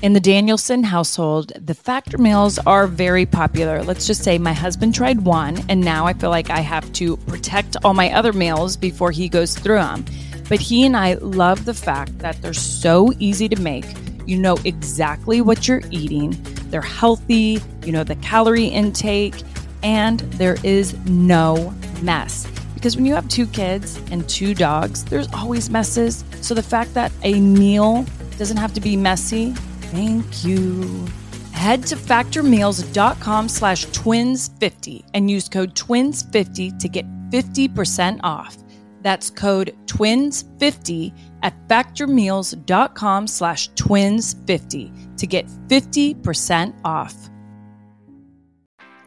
[0.00, 3.82] In the Danielson household, the Factor meals are very popular.
[3.82, 7.18] Let's just say my husband tried one, and now I feel like I have to
[7.18, 10.06] protect all my other meals before he goes through them.
[10.50, 13.86] But he and I love the fact that they're so easy to make.
[14.26, 16.32] You know exactly what you're eating,
[16.70, 19.42] they're healthy, you know the calorie intake,
[19.84, 22.48] and there is no mess.
[22.74, 26.24] Because when you have two kids and two dogs, there's always messes.
[26.40, 28.04] So the fact that a meal
[28.36, 29.52] doesn't have to be messy,
[29.92, 31.06] thank you.
[31.52, 38.56] Head to factormeals.com slash twins50 and use code twins50 to get 50% off.
[39.02, 47.14] That's code TWINS50 at factormeals.com slash twins50 to get 50% off.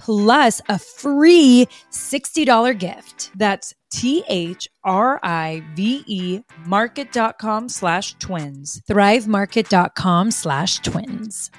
[0.00, 3.30] plus a free $60 gift.
[3.36, 8.82] That's T H R I V E market.com slash twins.
[8.88, 11.50] Thrivemarket.com slash twins.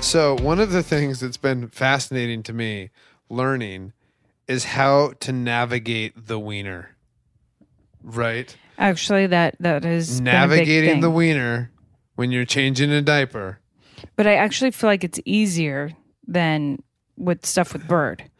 [0.00, 2.90] So, one of the things that's been fascinating to me
[3.28, 3.92] learning
[4.48, 6.96] is how to navigate the wiener.
[8.02, 8.56] Right?
[8.78, 11.70] Actually, that that is navigating the wiener
[12.20, 13.58] when you're changing a diaper.
[14.14, 15.92] But I actually feel like it's easier
[16.28, 16.82] than
[17.16, 18.30] with stuff with bird.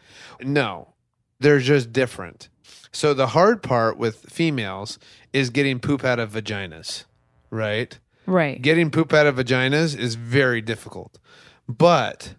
[0.42, 0.92] No,
[1.38, 2.50] they're just different.
[2.92, 4.98] So the hard part with females
[5.32, 7.04] is getting poop out of vaginas,
[7.48, 7.98] right?
[8.26, 8.60] Right.
[8.60, 11.18] Getting poop out of vaginas is very difficult.
[11.66, 12.34] But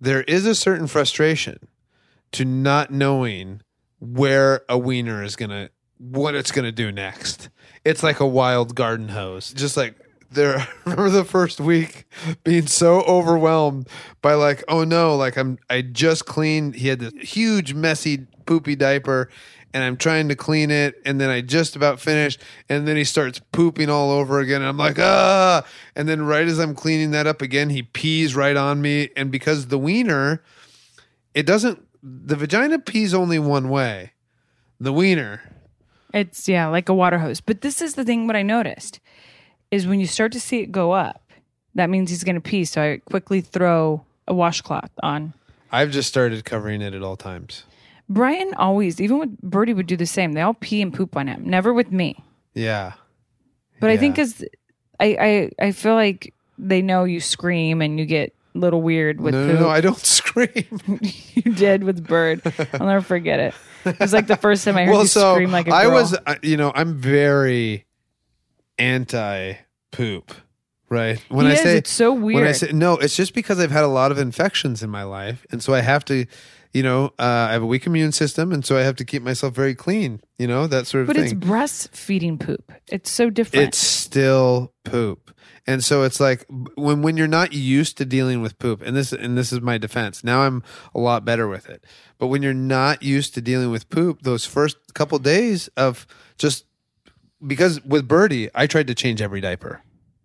[0.00, 1.66] there is a certain frustration
[2.30, 3.62] to not knowing
[3.98, 7.48] where a wiener is going to what it's going to do next.
[7.84, 9.52] It's like a wild garden hose.
[9.52, 9.96] Just like
[10.30, 12.04] there I remember the first week
[12.44, 13.88] being so overwhelmed
[14.22, 18.76] by like oh no like i'm i just cleaned he had this huge messy poopy
[18.76, 19.28] diaper
[19.72, 23.04] and i'm trying to clean it and then i just about finished and then he
[23.04, 25.64] starts pooping all over again and i'm like ah!
[25.94, 29.30] And then right as i'm cleaning that up again he pees right on me and
[29.30, 30.42] because the wiener
[31.34, 34.12] it doesn't the vagina pees only one way
[34.80, 35.42] the wiener.
[36.14, 37.40] It's yeah like a water hose.
[37.40, 39.00] But this is the thing what i noticed
[39.70, 41.22] is when you start to see it go up,
[41.74, 42.64] that means he's going to pee.
[42.64, 45.34] So I quickly throw a washcloth on.
[45.70, 47.64] I've just started covering it at all times.
[48.08, 50.32] Bryan always, even with Birdie, would do the same.
[50.32, 51.42] They all pee and poop on him.
[51.44, 52.16] Never with me.
[52.54, 52.92] Yeah.
[53.80, 53.92] But yeah.
[53.92, 54.44] I think as
[54.98, 59.20] I, I I feel like they know you scream and you get a little weird
[59.20, 59.54] with no, poop.
[59.56, 60.80] No, no, I don't scream.
[61.34, 62.40] you did with Bird.
[62.74, 63.54] I'll never forget it.
[63.84, 65.78] It was like the first time I heard well, you so scream like a girl.
[65.78, 67.84] I was, uh, you know, I'm very
[68.78, 69.54] anti
[69.92, 70.32] poop.
[70.90, 71.22] Right.
[71.28, 72.36] When he I is, say it's so weird.
[72.36, 75.02] When I say no, it's just because I've had a lot of infections in my
[75.02, 76.24] life, and so I have to,
[76.72, 79.22] you know, uh, I have a weak immune system, and so I have to keep
[79.22, 80.22] myself very clean.
[80.38, 81.38] You know that sort of but thing.
[81.38, 82.72] But it's breastfeeding poop.
[82.86, 83.68] It's so different.
[83.68, 85.36] It's still poop,
[85.66, 89.12] and so it's like when when you're not used to dealing with poop, and this
[89.12, 90.24] and this is my defense.
[90.24, 90.62] Now I'm
[90.94, 91.84] a lot better with it,
[92.16, 96.06] but when you're not used to dealing with poop, those first couple days of
[96.38, 96.64] just
[97.46, 99.82] because with Birdie, I tried to change every diaper.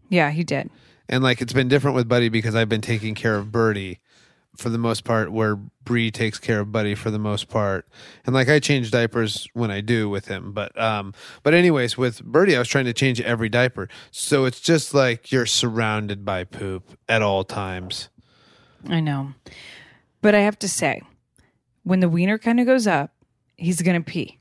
[0.09, 0.69] Yeah, he did.
[1.09, 3.99] And like it's been different with Buddy because I've been taking care of Birdie
[4.55, 7.87] for the most part, where Brie takes care of Buddy for the most part.
[8.25, 10.53] And like I change diapers when I do with him.
[10.53, 13.89] But um but anyways, with Birdie I was trying to change every diaper.
[14.11, 18.09] So it's just like you're surrounded by poop at all times.
[18.87, 19.33] I know.
[20.21, 21.01] But I have to say,
[21.83, 23.11] when the wiener kind of goes up,
[23.57, 24.39] he's gonna pee.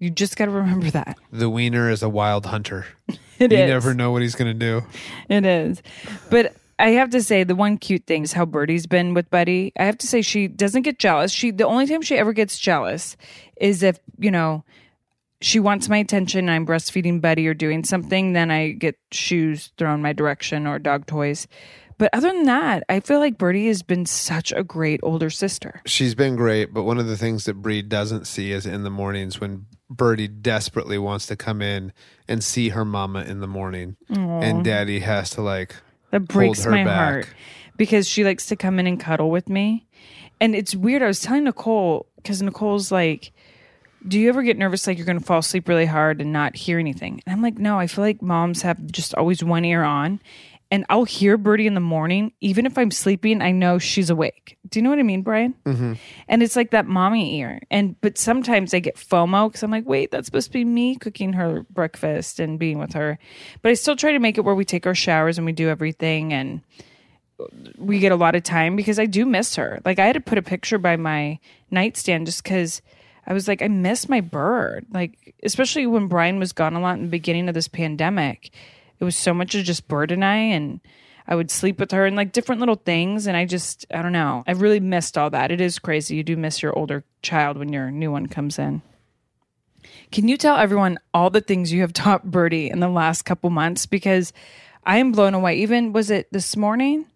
[0.00, 1.16] You just got to remember that.
[1.30, 2.86] The wiener is a wild hunter.
[3.38, 3.70] It you is.
[3.70, 4.82] never know what he's going to do.
[5.30, 5.80] It is.
[6.28, 9.72] But I have to say the one cute thing is how Birdie's been with Buddy.
[9.78, 11.32] I have to say she doesn't get jealous.
[11.32, 13.16] She the only time she ever gets jealous
[13.58, 14.62] is if, you know,
[15.40, 20.02] she wants my attention, I'm breastfeeding Buddy or doing something, then I get shoes thrown
[20.02, 21.48] my direction or dog toys.
[21.96, 25.80] But other than that, I feel like Birdie has been such a great older sister.
[25.86, 28.90] She's been great, but one of the things that Bree doesn't see is in the
[28.90, 31.92] mornings when Birdie desperately wants to come in
[32.28, 34.42] and see her mama in the morning, Aww.
[34.42, 35.74] and Daddy has to like
[36.10, 36.96] that breaks my back.
[36.96, 37.28] heart
[37.76, 39.86] because she likes to come in and cuddle with me,
[40.40, 41.02] and it's weird.
[41.02, 43.32] I was telling Nicole because Nicole's like.
[44.08, 46.56] Do you ever get nervous like you're going to fall asleep really hard and not
[46.56, 47.20] hear anything?
[47.26, 50.20] And I'm like, no, I feel like moms have just always one ear on
[50.70, 52.32] and I'll hear Birdie in the morning.
[52.40, 54.56] Even if I'm sleeping, I know she's awake.
[54.68, 55.54] Do you know what I mean, Bryan?
[55.64, 55.94] Mm-hmm.
[56.28, 57.60] And it's like that mommy ear.
[57.70, 60.94] And but sometimes I get FOMO because I'm like, wait, that's supposed to be me
[60.94, 63.18] cooking her breakfast and being with her.
[63.62, 65.68] But I still try to make it where we take our showers and we do
[65.68, 66.60] everything and
[67.76, 69.80] we get a lot of time because I do miss her.
[69.84, 71.38] Like I had to put a picture by my
[71.70, 72.80] nightstand just because
[73.26, 74.86] I was like, I miss my bird.
[74.92, 78.52] Like especially when Bryan was gone a lot in the beginning of this pandemic,
[79.00, 80.80] it was so much of just Bird and I, and
[81.26, 83.26] I would sleep with her and like different little things.
[83.26, 85.50] And I just, I don't know, I really missed all that.
[85.50, 86.16] It is crazy.
[86.16, 88.82] You do miss your older child when your new one comes in.
[90.12, 93.48] Can you tell everyone all the things you have taught Birdie in the last couple
[93.50, 93.86] months?
[93.86, 94.32] Because
[94.84, 95.56] I am blown away.
[95.56, 97.06] Even was it this morning?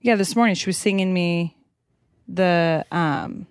[0.00, 1.56] Yeah, this morning she was singing me
[2.26, 3.46] the um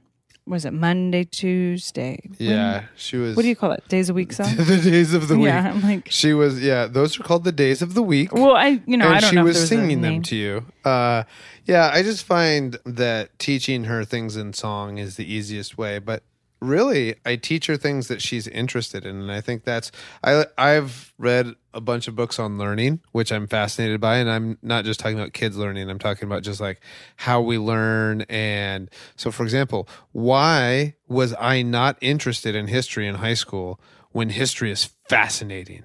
[0.50, 2.20] was it Monday, Tuesday?
[2.38, 3.36] Yeah, When- she was.
[3.36, 3.88] what do you call it?
[3.88, 4.56] Days a week song?
[4.56, 5.46] the days of the week?
[5.46, 6.62] yeah, I'm like, She was.
[6.64, 8.34] Yeah, those are called the days of the week.
[8.34, 9.44] well, I you know and I don't she know.
[9.44, 10.66] was, was singing them to you.
[10.84, 11.24] Uh,
[11.66, 16.00] yeah, I just find that teaching her things in song is the easiest way.
[16.00, 16.24] But
[16.62, 19.92] really, I teach her things that she's interested in, and I think that's.
[20.24, 24.58] I I've read a bunch of books on learning, which I'm fascinated by, and I'm
[24.62, 25.90] not just talking about kids learning.
[25.90, 26.82] I'm talking about just like
[27.18, 28.22] how we learn.
[28.24, 33.80] And so, for example, why was I not interested in history in high school
[34.12, 35.84] when history is fascinating?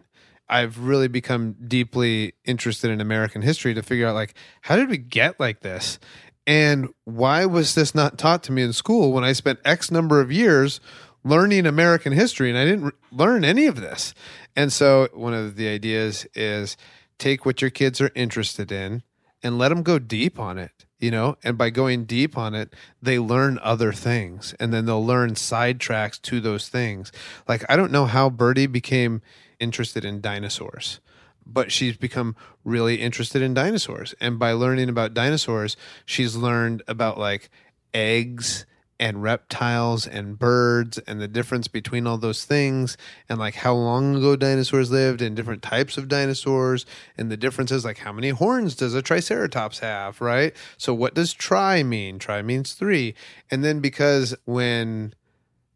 [0.49, 4.99] I've really become deeply interested in American history to figure out like how did we
[4.99, 5.99] get like this?
[6.47, 10.21] And why was this not taught to me in school when I spent X number
[10.21, 10.81] of years
[11.25, 14.15] learning American history and I didn't re- learn any of this?
[14.55, 16.77] And so one of the ideas is
[17.19, 19.03] take what your kids are interested in
[19.43, 21.37] and let them go deep on it, you know?
[21.43, 26.21] And by going deep on it, they learn other things and then they'll learn sidetracks
[26.23, 27.11] to those things.
[27.49, 29.23] Like I don't know how Birdie became
[29.59, 31.01] interested in dinosaurs
[31.47, 34.15] but she's become really interested in dinosaurs.
[34.21, 37.51] And by learning about dinosaurs, she's learned about like
[37.93, 38.67] eggs
[39.01, 42.97] and reptiles and birds and the difference between all those things
[43.29, 46.87] and like how long ago dinosaurs lived and different types of dinosaurs
[47.19, 50.55] and the differences like how many horns does a triceratops have right?
[50.77, 52.19] So what does tri mean?
[52.19, 53.15] Tri means three.
[53.51, 55.15] And then because when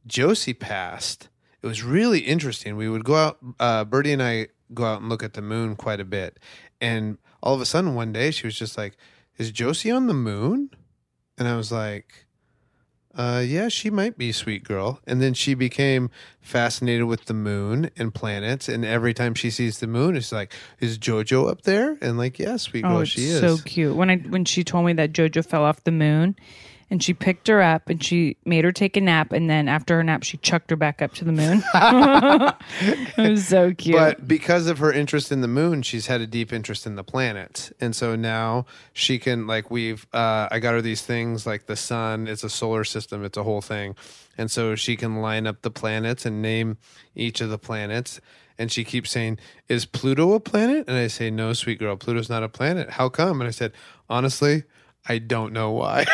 [0.07, 1.29] josie passed
[1.61, 2.77] it was really interesting.
[2.77, 5.77] We would go out uh, birdie and i go out and look at the moon
[5.77, 6.39] quite a bit
[6.81, 8.97] and all of a sudden one day she was just like
[9.37, 10.71] is josie on the moon
[11.37, 12.27] and i was like
[13.15, 15.01] uh, yeah, she might be sweet girl.
[15.05, 16.09] And then she became
[16.41, 18.69] fascinated with the moon and planets.
[18.69, 21.99] And every time she sees the moon, it's like, is JoJo up there?
[22.01, 23.41] And like, yeah, sweet girl, Oh, she is.
[23.41, 23.97] so cute.
[23.97, 26.37] When I when she told me that JoJo fell off the moon,
[26.91, 29.97] and she picked her up and she made her take a nap, and then after
[29.97, 31.63] her nap, she chucked her back up to the moon.
[33.17, 33.97] it was so cute.
[33.97, 37.05] But because of her interest in the moon, she's had a deep interest in the
[37.05, 37.73] planet.
[37.81, 41.77] And so now she can like we've uh I got her these things like the
[41.77, 43.95] sun, it's a solar system, it's a whole thing.
[44.39, 46.79] And so she can line up the planets and name
[47.15, 48.21] each of the planets.
[48.57, 50.89] And she keeps saying, Is Pluto a planet?
[50.89, 52.91] And I say, No, sweet girl, Pluto's not a planet.
[52.91, 53.41] How come?
[53.41, 53.73] And I said,
[54.09, 54.65] Honestly,
[55.07, 56.05] I don't know why.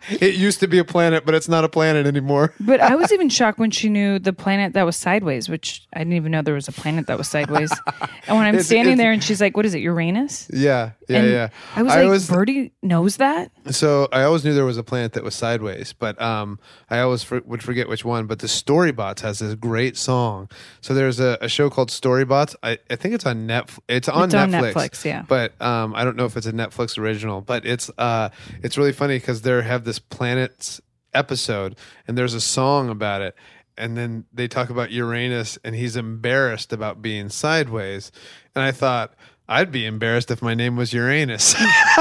[0.10, 2.54] it used to be a planet, but it's not a planet anymore.
[2.60, 5.98] But I was even shocked when she knew the planet that was sideways, which I
[5.98, 7.72] didn't even know there was a planet that was sideways.
[8.26, 10.92] and when I'm It's- standing it's- there and she's like, "What is it, Uranus?" Yeah,
[11.08, 11.48] yeah, and yeah.
[11.74, 15.24] I was like, "Birdie knows that." So I always knew there was a planet that
[15.24, 16.58] was sideways, but um,
[16.88, 18.26] I always for, would forget which one.
[18.26, 20.48] But the Storybots has this great song.
[20.80, 22.54] So there's a, a show called Storybots.
[22.62, 23.78] I, I think it's on Netflix.
[23.88, 24.72] It's on It's on Netflix.
[24.74, 25.24] Netflix, yeah.
[25.26, 27.40] But um, I don't know if it's a Netflix original.
[27.40, 28.28] But it's uh, Uh,
[28.62, 30.80] it's really funny because they have this planets
[31.14, 33.34] episode, and there's a song about it.
[33.78, 38.12] And then they talk about Uranus, and he's embarrassed about being sideways.
[38.54, 39.14] And I thought.
[39.48, 41.54] I'd be embarrassed if my name was Uranus.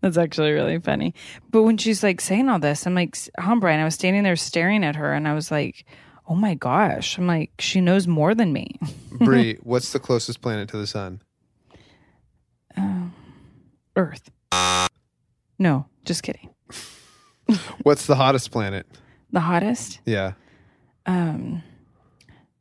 [0.00, 1.14] That's actually really funny.
[1.50, 4.34] But when she's like saying all this, I'm like, Humbra, and I was standing there
[4.34, 5.84] staring at her, and I was like,
[6.26, 8.76] "Oh my gosh!" I'm like, she knows more than me.
[9.12, 11.20] Brie, what's the closest planet to the sun?
[13.96, 14.30] Earth.
[15.58, 16.50] No, just kidding.
[17.82, 18.86] What's the hottest planet?
[19.32, 20.32] The hottest, Yeah.
[21.06, 21.62] um,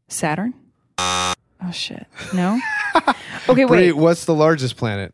[0.08, 0.54] Saturn.
[0.98, 2.06] Oh shit!
[2.34, 2.60] No.
[3.50, 3.98] Okay, Brie, wait.
[3.98, 5.14] what's the largest planet?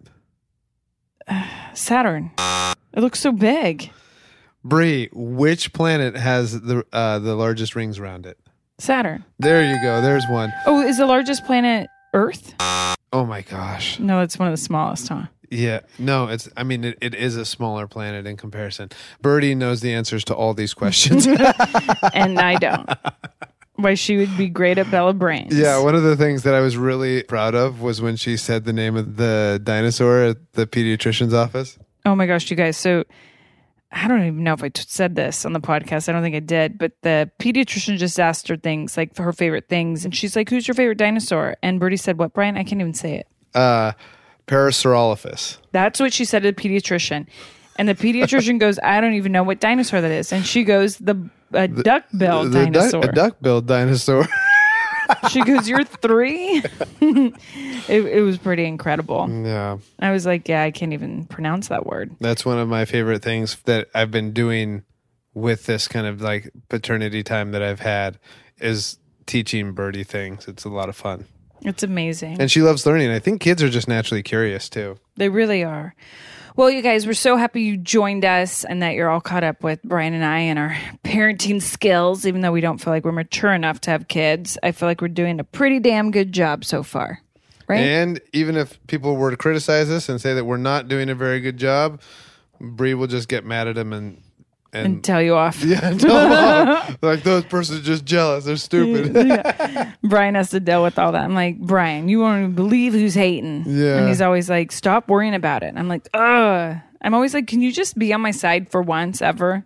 [1.74, 2.32] Saturn.
[2.94, 3.92] It looks so big.
[4.64, 8.38] Brie, which planet has the uh, the largest rings around it?
[8.78, 9.24] Saturn.
[9.40, 10.02] There you go.
[10.02, 10.52] There's one.
[10.66, 12.54] Oh, is the largest planet Earth?
[13.14, 14.00] Oh my gosh.
[14.00, 15.24] No, it's one of the smallest, huh?
[15.52, 15.82] Yeah.
[15.98, 18.90] No, it's I mean it, it is a smaller planet in comparison.
[19.22, 21.28] Birdie knows the answers to all these questions.
[22.14, 22.90] and I don't.
[23.76, 25.58] why she would be great at Bella Brains.
[25.58, 28.66] Yeah, one of the things that I was really proud of was when she said
[28.66, 31.80] the name of the dinosaur at the pediatrician's office.
[32.06, 32.78] Oh my gosh, you guys.
[32.78, 33.04] So
[33.92, 36.10] I don't even know if I t- said this on the podcast.
[36.10, 39.68] I don't think I did, but the pediatrician just asked her things like her favorite
[39.68, 40.06] things.
[40.06, 41.58] And she's like, Who's your favorite dinosaur?
[41.64, 42.56] And Birdie said, What, Bryan?
[42.56, 43.28] I can't even say it.
[43.56, 43.94] Uh,
[44.50, 45.58] Parasaurolophus.
[45.72, 47.28] That's what she said to the pediatrician.
[47.78, 50.34] And the pediatrician goes, I don't even know what dinosaur that is.
[50.34, 53.06] And she goes, The a duck-billed The di- dinosaur.
[53.06, 54.28] a duck-billed dinosaur.
[55.32, 56.62] she goes, You're three?
[57.02, 59.30] it, it was pretty incredible.
[59.30, 62.16] yeah, I was like, Yeah, I can't even pronounce that word.
[62.20, 64.84] that's one of my favorite things that I've been doing
[65.34, 68.20] with this kind of like paternity time that I've had
[68.60, 70.48] is teaching Birdie things.
[70.48, 71.26] It's a lot of fun.
[71.64, 72.40] It's amazing.
[72.40, 73.12] And she loves learning.
[73.12, 74.98] I think kids are just naturally curious too.
[75.16, 75.96] They really are.
[76.56, 79.64] Well, you guys, we're so happy you joined us and that you're all caught up
[79.64, 83.12] with Bryan and I and our parenting skills, even though we don't feel like we're
[83.12, 84.58] mature enough to have kids.
[84.62, 87.22] I feel like we're doing a pretty damn good job so far.
[87.68, 87.80] Right?
[87.80, 91.16] And even if people were to criticize us and say that we're not doing a
[91.16, 92.02] very good job,
[92.60, 94.22] Brie will just get mad at them and
[94.74, 95.64] and, and tell you off.
[95.64, 96.98] yeah, tell them off.
[97.02, 98.46] like those persons are just jealous.
[98.46, 99.14] They're stupid.
[100.04, 101.24] Bryan has to deal with all that.
[101.24, 103.64] I'm like, Bryan, you won't even believe who's hating.
[103.68, 103.98] Yeah.
[103.98, 105.74] And he's always like, stop worrying about it.
[105.76, 106.78] I'm like, ugh.
[107.02, 109.66] I'm always like, can you just be on my side for once ever?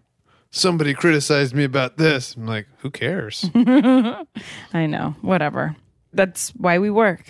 [0.52, 2.36] Somebody criticized me about this.
[2.36, 3.50] I'm like, who cares?
[3.56, 5.76] I know, whatever.
[6.14, 7.28] That's why we work.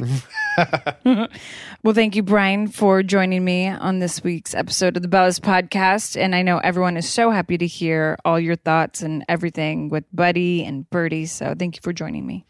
[1.06, 6.20] well, thank you, Bryan, for joining me on this week's episode of the Bellas podcast.
[6.20, 10.04] And I know everyone is so happy to hear all your thoughts and everything with
[10.14, 11.26] Buddy and Birdie.
[11.26, 12.46] So thank you for joining me.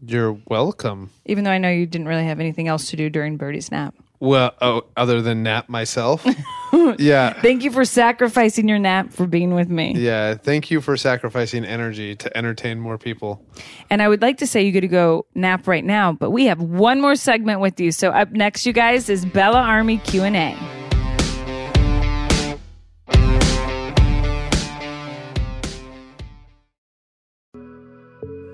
[0.00, 1.10] You're welcome.
[1.24, 3.94] Even though I know you didn't really have anything else to do during Birdie's nap.
[4.18, 6.26] Well, oh, other than nap myself.
[6.98, 7.40] yeah.
[7.42, 9.94] Thank you for sacrificing your nap for being with me.
[9.94, 10.34] Yeah.
[10.34, 13.44] Thank you for sacrificing energy to entertain more people.
[13.90, 16.46] And I would like to say you get to go nap right now, but we
[16.46, 17.92] have one more segment with you.
[17.92, 20.56] So up next, you guys, is Bella Army Q and A.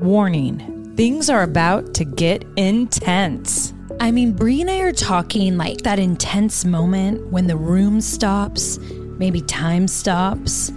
[0.00, 3.72] Warning: Things are about to get intense.
[3.98, 8.78] I mean, Brie and I are talking like that intense moment when the room stops,
[9.18, 10.70] maybe time stops,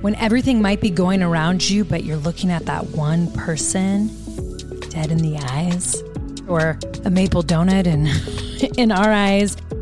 [0.00, 4.08] when everything might be going around you, but you're looking at that one person
[4.88, 6.02] dead in the eyes,
[6.48, 8.08] or a maple donut in,
[8.78, 9.56] in our eyes.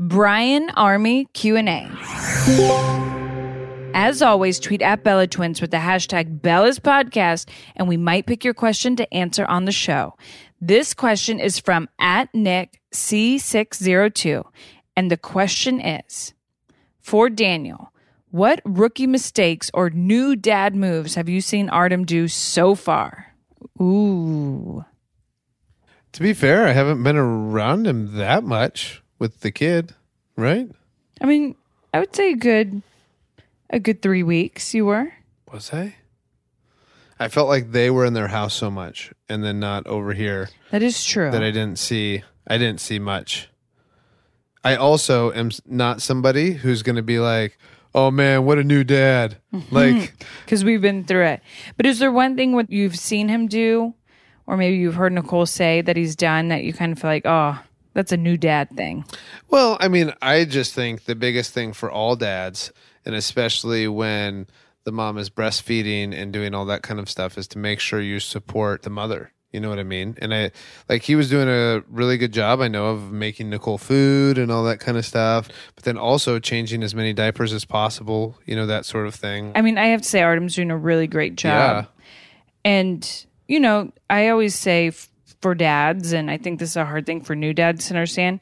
[0.00, 1.86] Bryan Army Q&A.
[3.92, 8.42] As always, tweet at Bella Twins with the hashtag Bella's Podcast, and we might pick
[8.42, 10.16] your question to answer on the show.
[10.58, 14.42] This question is from at Nick C602,
[14.96, 16.32] and the question is
[17.02, 17.92] for Daniel.
[18.30, 23.34] What rookie mistakes or new dad moves have you seen Artem do so far?
[23.78, 24.82] Ooh.
[26.12, 29.94] To be fair, I haven't been around him that much with the kid,
[30.36, 30.68] right?
[31.20, 31.54] I mean,
[31.94, 32.82] I would say a good
[33.72, 35.12] a good 3 weeks you were.
[35.52, 35.94] Was I?
[37.20, 40.48] I felt like they were in their house so much and then not over here
[40.70, 41.30] That is true.
[41.30, 43.48] that I didn't see I didn't see much.
[44.64, 47.56] I also am not somebody who's going to be like,
[47.94, 49.36] "Oh man, what a new dad."
[49.70, 50.14] Like
[50.44, 51.42] because we've been through it.
[51.76, 53.94] But is there one thing what you've seen him do,
[54.46, 57.24] or maybe you've heard Nicole say that he's done that you kind of feel like,
[57.26, 57.58] oh,
[57.94, 59.04] that's a new dad thing?
[59.48, 62.72] Well, I mean, I just think the biggest thing for all dads,
[63.04, 64.46] and especially when
[64.84, 68.00] the mom is breastfeeding and doing all that kind of stuff, is to make sure
[68.00, 69.32] you support the mother.
[69.52, 70.16] You know what I mean?
[70.22, 70.52] And I
[70.88, 74.52] like he was doing a really good job, I know, of making Nicole food and
[74.52, 78.54] all that kind of stuff, but then also changing as many diapers as possible, you
[78.54, 79.50] know, that sort of thing.
[79.56, 81.84] I mean, I have to say, Artem's doing a really great job.
[81.84, 82.02] Yeah.
[82.64, 84.92] And, you know, I always say
[85.40, 88.40] for dads, and I think this is a hard thing for new dads to understand,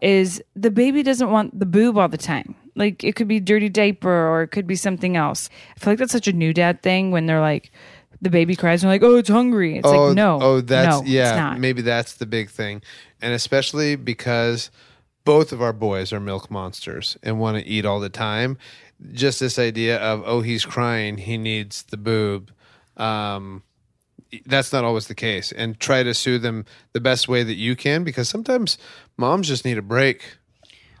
[0.00, 2.54] is the baby doesn't want the boob all the time.
[2.76, 5.50] Like it could be dirty diaper or it could be something else.
[5.76, 7.72] I feel like that's such a new dad thing when they're like,
[8.20, 9.78] the baby cries and they're like, oh, it's hungry.
[9.78, 10.38] It's oh, like, no.
[10.40, 11.56] Oh, that's no, yeah.
[11.58, 12.82] Maybe that's the big thing,
[13.20, 14.70] and especially because
[15.24, 18.58] both of our boys are milk monsters and want to eat all the time.
[19.12, 22.50] Just this idea of oh, he's crying, he needs the boob.
[22.96, 23.62] Um,
[24.46, 27.76] that's not always the case, and try to soothe them the best way that you
[27.76, 28.78] can because sometimes
[29.16, 30.38] moms just need a break.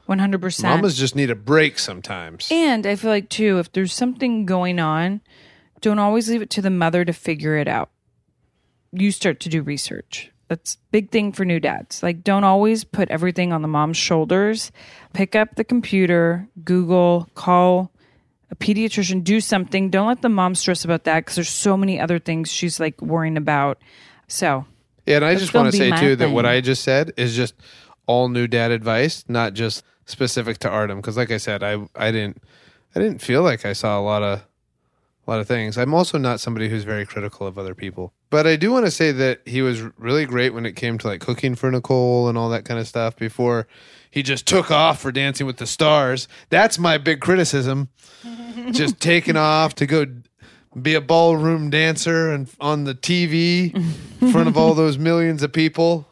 [0.08, 0.62] 100%.
[0.62, 2.48] Mamas just need a break sometimes.
[2.50, 5.20] And I feel like too, if there's something going on,
[5.80, 7.90] don't always leave it to the mother to figure it out.
[8.92, 10.30] You start to do research.
[10.48, 12.02] That's big thing for new dads.
[12.02, 14.72] Like don't always put everything on the mom's shoulders.
[15.12, 17.92] Pick up the computer, Google, call
[18.50, 19.90] a pediatrician, do something.
[19.90, 23.00] Don't let the mom stress about that because there's so many other things she's like
[23.02, 23.78] worrying about.
[24.26, 24.64] So
[25.06, 26.46] Yeah, and I just want be say too that what.
[26.46, 27.54] I just said is just
[28.06, 30.98] all new dad advice, not just specific to Artem.
[30.98, 32.42] Because like I said, I I didn't
[32.94, 34.47] I didn't feel like I saw a lot of
[35.28, 35.76] a lot of things.
[35.76, 38.90] I'm also not somebody who's very critical of other people, but I do want to
[38.90, 42.38] say that he was really great when it came to like cooking for Nicole and
[42.38, 43.14] all that kind of stuff.
[43.14, 43.68] Before
[44.10, 46.28] he just took off for Dancing with the Stars.
[46.48, 47.90] That's my big criticism.
[48.70, 50.06] just taking off to go
[50.80, 53.74] be a ballroom dancer and on the TV
[54.22, 56.06] in front of all those millions of people.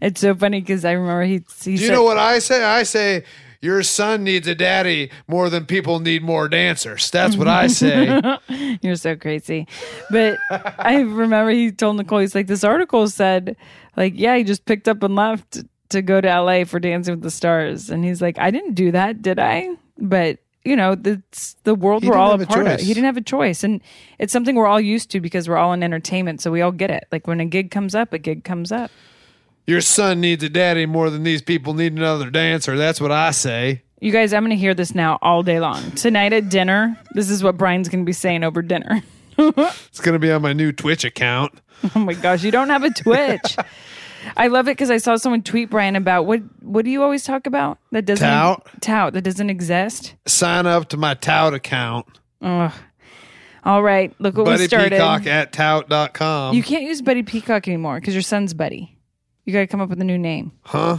[0.00, 2.62] it's so funny because I remember he, he Do you said, know what I say?
[2.62, 3.24] I say
[3.64, 7.10] your son needs a daddy more than people need more dancers.
[7.10, 8.20] That's what I say.
[8.82, 9.66] You're so crazy.
[10.10, 13.56] But I remember he told Nicole, he's like, this article said,
[13.96, 17.22] like, yeah, he just picked up and left to go to LA for Dancing with
[17.22, 17.88] the Stars.
[17.88, 19.70] And he's like, I didn't do that, did I?
[19.96, 22.80] But, you know, it's the world He we're all a part of.
[22.80, 23.64] He didn't have a choice.
[23.64, 23.80] And
[24.18, 26.42] it's something we're all used to because we're all in entertainment.
[26.42, 27.06] So we all get it.
[27.10, 28.90] Like when a gig comes up, a gig comes up.
[29.66, 32.76] Your son needs a daddy more than these people need another dancer.
[32.76, 33.82] That's what I say.
[34.00, 35.90] You guys, I'm going to hear this now all day long.
[35.92, 39.02] Tonight at dinner, this is what Bryan's going to be saying over dinner.
[39.38, 41.60] it's gonna be on my new Twitch account.
[41.94, 43.56] Oh my gosh, you don't have a Twitch.
[44.36, 47.24] I love it because I saw someone tweet Bryan about what what do you always
[47.24, 48.66] talk about that doesn't Tout.
[48.80, 50.14] tout that doesn't exist.
[50.26, 52.06] Sign up to my tout account.
[52.42, 52.72] Ugh.
[53.64, 54.90] All right, look what we Buddy started.
[54.92, 56.54] Peacock at tout.com.
[56.54, 58.93] You can't use Buddy Peacock anymore because your son's Buddy.
[59.44, 60.52] You got to come up with a new name.
[60.62, 60.98] huh?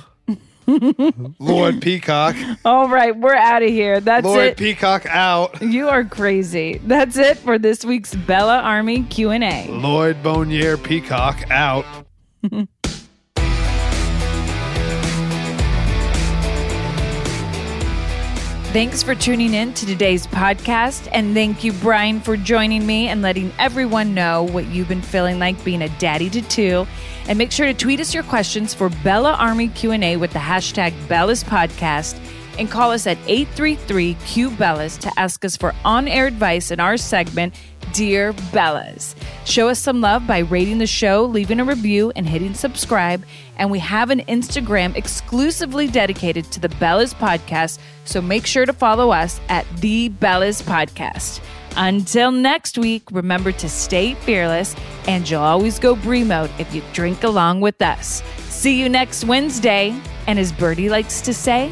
[1.40, 2.36] Lord Peacock.
[2.66, 4.00] All right, we're out of here.
[4.00, 4.58] That's Lord it.
[4.58, 5.62] Peacock out.
[5.62, 6.80] you are crazy.
[6.84, 9.68] That's it for this week's Bella Army Q&A.
[9.70, 11.86] Lloyd Bonnier Peacock out.
[18.76, 21.08] Thanks for tuning in to today's podcast.
[21.14, 25.40] And thank you, Bryan, for joining me and letting everyone know what you've been feeling
[25.40, 26.86] like being a daddy to two.
[27.30, 30.94] And make sure to tweet us your questions for Bella Army Q&A with the hashtag
[31.08, 32.20] Bella's Podcast
[32.60, 37.56] and call us at 833-Q-BELLAS to ask us for on-air advice in our segment,
[37.94, 39.16] Dear Bellas.
[39.46, 43.24] Show us some love by rating the show, leaving a review, and hitting subscribe.
[43.58, 48.74] And we have an Instagram exclusively dedicated to the Bellas podcast, so make sure to
[48.74, 51.42] follow us at the Bellas Podcast.
[51.78, 54.76] Until next week, remember to stay fearless,
[55.08, 58.24] and you'll always go Brie mode if you drink along with us.
[58.50, 61.72] See you next Wednesday, and as Birdie likes to say,